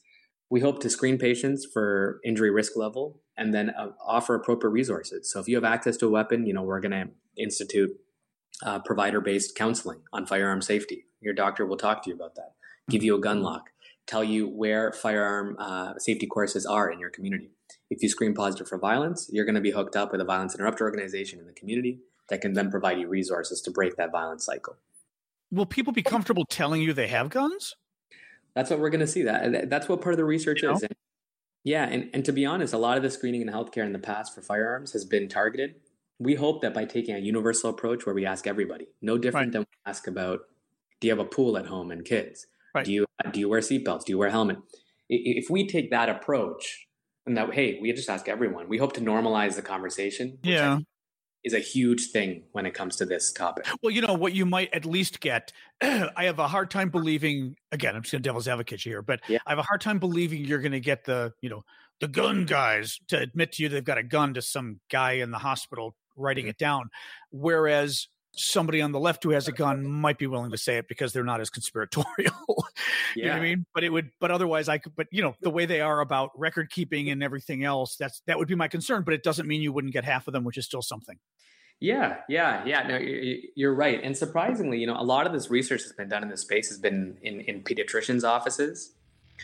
we 0.49 0.61
hope 0.61 0.81
to 0.81 0.89
screen 0.89 1.17
patients 1.17 1.65
for 1.71 2.19
injury 2.25 2.49
risk 2.49 2.75
level 2.75 3.21
and 3.37 3.53
then 3.53 3.69
uh, 3.69 3.89
offer 4.05 4.35
appropriate 4.35 4.71
resources. 4.71 5.31
So 5.31 5.39
if 5.39 5.47
you 5.47 5.55
have 5.55 5.63
access 5.63 5.95
to 5.97 6.07
a 6.07 6.09
weapon, 6.09 6.45
you 6.45 6.53
know, 6.53 6.63
we're 6.63 6.79
going 6.79 6.91
to 6.91 7.09
institute 7.37 7.91
uh, 8.63 8.79
provider-based 8.79 9.55
counseling 9.55 10.01
on 10.11 10.25
firearm 10.25 10.61
safety. 10.61 11.05
Your 11.21 11.33
doctor 11.33 11.65
will 11.65 11.77
talk 11.77 12.03
to 12.03 12.09
you 12.09 12.15
about 12.15 12.35
that, 12.35 12.53
give 12.89 13.03
you 13.03 13.15
a 13.15 13.19
gun 13.19 13.41
lock, 13.41 13.69
tell 14.07 14.23
you 14.23 14.47
where 14.47 14.91
firearm 14.91 15.55
uh, 15.59 15.93
safety 15.97 16.25
courses 16.25 16.65
are 16.65 16.91
in 16.91 16.99
your 16.99 17.09
community. 17.09 17.51
If 17.89 18.01
you 18.01 18.09
screen 18.09 18.33
positive 18.33 18.67
for 18.67 18.77
violence, 18.77 19.29
you're 19.31 19.45
going 19.45 19.55
to 19.55 19.61
be 19.61 19.71
hooked 19.71 19.95
up 19.95 20.11
with 20.11 20.21
a 20.21 20.25
violence 20.25 20.55
interrupter 20.55 20.83
organization 20.83 21.39
in 21.39 21.45
the 21.45 21.53
community 21.53 21.99
that 22.29 22.41
can 22.41 22.53
then 22.53 22.69
provide 22.69 22.99
you 22.99 23.07
resources 23.07 23.61
to 23.61 23.71
break 23.71 23.95
that 23.97 24.11
violence 24.11 24.45
cycle. 24.45 24.77
Will 25.51 25.65
people 25.65 25.93
be 25.93 26.03
comfortable 26.03 26.45
telling 26.45 26.81
you 26.81 26.93
they 26.93 27.07
have 27.07 27.29
guns? 27.29 27.75
That's 28.55 28.69
what 28.69 28.79
we're 28.79 28.89
going 28.89 28.99
to 29.01 29.07
see. 29.07 29.23
That 29.23 29.69
that's 29.69 29.87
what 29.87 30.01
part 30.01 30.13
of 30.13 30.17
the 30.17 30.25
research 30.25 30.61
you 30.61 30.71
is. 30.71 30.83
And, 30.83 30.93
yeah, 31.63 31.83
and, 31.83 32.09
and 32.13 32.25
to 32.25 32.31
be 32.31 32.45
honest, 32.45 32.73
a 32.73 32.77
lot 32.77 32.97
of 32.97 33.03
the 33.03 33.11
screening 33.11 33.41
in 33.41 33.49
healthcare 33.49 33.85
in 33.85 33.93
the 33.93 33.99
past 33.99 34.33
for 34.33 34.41
firearms 34.41 34.93
has 34.93 35.05
been 35.05 35.27
targeted. 35.27 35.75
We 36.19 36.35
hope 36.35 36.61
that 36.61 36.73
by 36.73 36.85
taking 36.85 37.15
a 37.15 37.19
universal 37.19 37.69
approach 37.69 38.05
where 38.05 38.15
we 38.15 38.25
ask 38.25 38.47
everybody, 38.47 38.87
no 39.01 39.17
different 39.17 39.47
right. 39.47 39.53
than 39.53 39.61
we 39.61 39.89
ask 39.89 40.07
about, 40.07 40.41
do 40.99 41.07
you 41.07 41.11
have 41.11 41.19
a 41.19 41.29
pool 41.29 41.57
at 41.57 41.67
home 41.67 41.91
and 41.91 42.03
kids? 42.03 42.47
Right. 42.73 42.85
Do 42.85 42.91
you 42.91 43.05
do 43.31 43.39
you 43.39 43.49
wear 43.49 43.61
seatbelts? 43.61 44.05
Do 44.05 44.13
you 44.13 44.17
wear 44.17 44.29
a 44.29 44.31
helmet? 44.31 44.57
If 45.09 45.49
we 45.49 45.67
take 45.67 45.89
that 45.91 46.09
approach, 46.09 46.87
and 47.25 47.37
that 47.37 47.53
hey, 47.53 47.79
we 47.81 47.91
just 47.93 48.09
ask 48.09 48.27
everyone. 48.27 48.67
We 48.69 48.77
hope 48.77 48.93
to 48.93 49.01
normalize 49.01 49.55
the 49.55 49.61
conversation. 49.61 50.39
Yeah, 50.43 50.79
is 51.43 51.53
a 51.53 51.59
huge 51.59 52.07
thing 52.11 52.43
when 52.51 52.65
it 52.65 52.73
comes 52.73 52.97
to 52.97 53.05
this 53.05 53.31
topic. 53.31 53.65
Well, 53.81 53.91
you 53.91 54.01
know 54.01 54.13
what 54.13 54.33
you 54.33 54.45
might 54.45 54.73
at 54.73 54.85
least 54.85 55.19
get. 55.19 55.53
I 55.81 56.25
have 56.25 56.39
a 56.39 56.47
hard 56.47 56.69
time 56.69 56.89
believing. 56.89 57.55
Again, 57.71 57.95
I'm 57.95 58.01
just 58.01 58.11
going 58.11 58.21
to 58.21 58.27
devil's 58.27 58.47
advocate 58.47 58.81
here, 58.81 59.01
but 59.01 59.21
yeah. 59.27 59.39
I 59.45 59.51
have 59.51 59.59
a 59.59 59.63
hard 59.63 59.81
time 59.81 59.99
believing 59.99 60.43
you're 60.43 60.61
going 60.61 60.73
to 60.73 60.79
get 60.79 61.05
the 61.05 61.33
you 61.41 61.49
know 61.49 61.63
the 62.01 62.07
gun 62.07 62.45
guys 62.45 62.99
to 63.09 63.19
admit 63.19 63.53
to 63.53 63.63
you 63.63 63.69
they've 63.69 63.83
got 63.83 63.97
a 63.97 64.03
gun 64.03 64.33
to 64.33 64.41
some 64.41 64.79
guy 64.89 65.13
in 65.13 65.31
the 65.31 65.37
hospital 65.37 65.95
writing 66.15 66.43
mm-hmm. 66.43 66.51
it 66.51 66.57
down, 66.57 66.89
whereas 67.31 68.07
somebody 68.35 68.81
on 68.81 68.91
the 68.91 68.99
left 68.99 69.23
who 69.23 69.31
has 69.31 69.47
a 69.47 69.51
gun 69.51 69.85
might 69.85 70.17
be 70.17 70.27
willing 70.27 70.51
to 70.51 70.57
say 70.57 70.77
it 70.77 70.87
because 70.87 71.13
they're 71.13 71.23
not 71.23 71.41
as 71.41 71.49
conspiratorial. 71.49 72.33
you 73.15 73.23
yeah. 73.23 73.27
know 73.27 73.33
what 73.33 73.39
I 73.39 73.43
mean? 73.43 73.65
But 73.73 73.83
it 73.83 73.89
would, 73.89 74.11
but 74.19 74.31
otherwise 74.31 74.69
I 74.69 74.77
could, 74.77 74.95
but 74.95 75.07
you 75.11 75.21
know, 75.21 75.35
the 75.41 75.49
way 75.49 75.65
they 75.65 75.81
are 75.81 75.99
about 75.99 76.31
record 76.35 76.69
keeping 76.69 77.09
and 77.09 77.23
everything 77.23 77.63
else, 77.63 77.95
that's, 77.97 78.21
that 78.27 78.37
would 78.37 78.47
be 78.47 78.55
my 78.55 78.67
concern, 78.67 79.03
but 79.03 79.13
it 79.13 79.23
doesn't 79.23 79.47
mean 79.47 79.61
you 79.61 79.73
wouldn't 79.73 79.93
get 79.93 80.05
half 80.05 80.27
of 80.27 80.33
them, 80.33 80.43
which 80.43 80.57
is 80.57 80.65
still 80.65 80.81
something. 80.81 81.17
Yeah, 81.81 82.17
yeah, 82.27 82.63
yeah. 82.65 82.87
No, 82.87 82.99
you're 83.55 83.73
right. 83.73 84.01
And 84.03 84.15
surprisingly, 84.15 84.79
you 84.79 84.87
know, 84.87 84.99
a 84.99 85.03
lot 85.03 85.25
of 85.25 85.31
this 85.31 85.49
research 85.49 85.81
that's 85.83 85.95
been 85.95 86.09
done 86.09 86.23
in 86.23 86.29
this 86.29 86.41
space 86.41 86.67
has 86.67 86.77
been 86.77 87.17
in, 87.21 87.39
in 87.41 87.63
pediatricians' 87.63 88.27
offices 88.27 88.93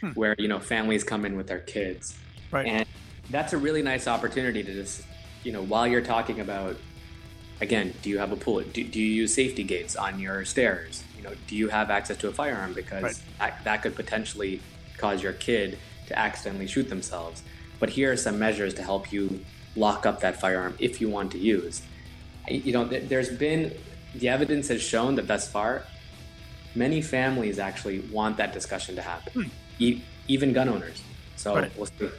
hmm. 0.02 0.10
where, 0.10 0.36
you 0.38 0.50
know, 0.50 0.60
families 0.60 1.04
come 1.04 1.26
in 1.26 1.38
with 1.38 1.48
their 1.48 1.62
kids. 1.62 2.18
Right. 2.52 2.68
And 2.68 2.86
that's 3.30 3.54
a 3.54 3.58
really 3.58 3.82
nice 3.82 4.08
opportunity 4.08 4.64
to 4.64 4.74
just, 4.74 5.04
you 5.44 5.54
know, 5.54 5.64
while 5.64 5.88
you're 5.88 6.02
talking 6.02 6.42
about 6.42 6.76
again, 7.62 7.94
do 8.02 8.10
you 8.10 8.18
have 8.20 8.32
a 8.32 8.36
pool? 8.36 8.62
Do, 8.62 8.84
do 8.84 9.00
you 9.00 9.08
use 9.08 9.34
safety 9.34 9.64
gates 9.64 9.96
on 9.96 10.20
your 10.20 10.46
stairs? 10.46 11.04
You 11.18 11.24
know, 11.24 11.34
do 11.48 11.56
you 11.56 11.70
have 11.70 11.90
access 11.90 12.18
to 12.18 12.28
a 12.28 12.32
firearm 12.32 12.74
because 12.74 13.04
right. 13.04 13.22
that, 13.40 13.64
that 13.64 13.82
could 13.82 13.96
potentially 13.96 14.62
cause 14.98 15.22
your 15.22 15.34
kid 15.34 15.78
to 16.08 16.18
accidentally 16.18 16.68
shoot 16.68 16.90
themselves. 16.90 17.44
But 17.80 17.90
here 17.90 18.12
are 18.12 18.18
some 18.18 18.40
measures 18.40 18.74
to 18.76 18.84
help 18.84 19.12
you 19.12 19.44
lock 19.76 20.06
up 20.06 20.22
that 20.22 20.40
firearm 20.40 20.76
if 20.80 21.02
you 21.02 21.10
want 21.10 21.32
to 21.34 21.38
use. 21.38 21.82
You 22.48 22.74
know, 22.74 22.86
there's 22.86 23.30
been 23.30 23.76
the 24.14 24.30
evidence 24.30 24.68
has 24.70 24.82
shown 24.82 25.16
that 25.16 25.28
thus 25.28 25.50
far, 25.50 25.84
many 26.74 27.02
families 27.02 27.60
actually 27.60 28.00
want 28.00 28.38
that 28.38 28.54
discussion 28.54 28.96
to 28.96 29.02
happen, 29.02 29.34
hmm. 29.34 29.50
e- 29.80 30.02
even 30.28 30.54
gun 30.54 30.70
owners. 30.70 31.02
So 31.36 31.56
right. 31.56 31.72
we'll 31.76 31.88
see. 31.88 32.10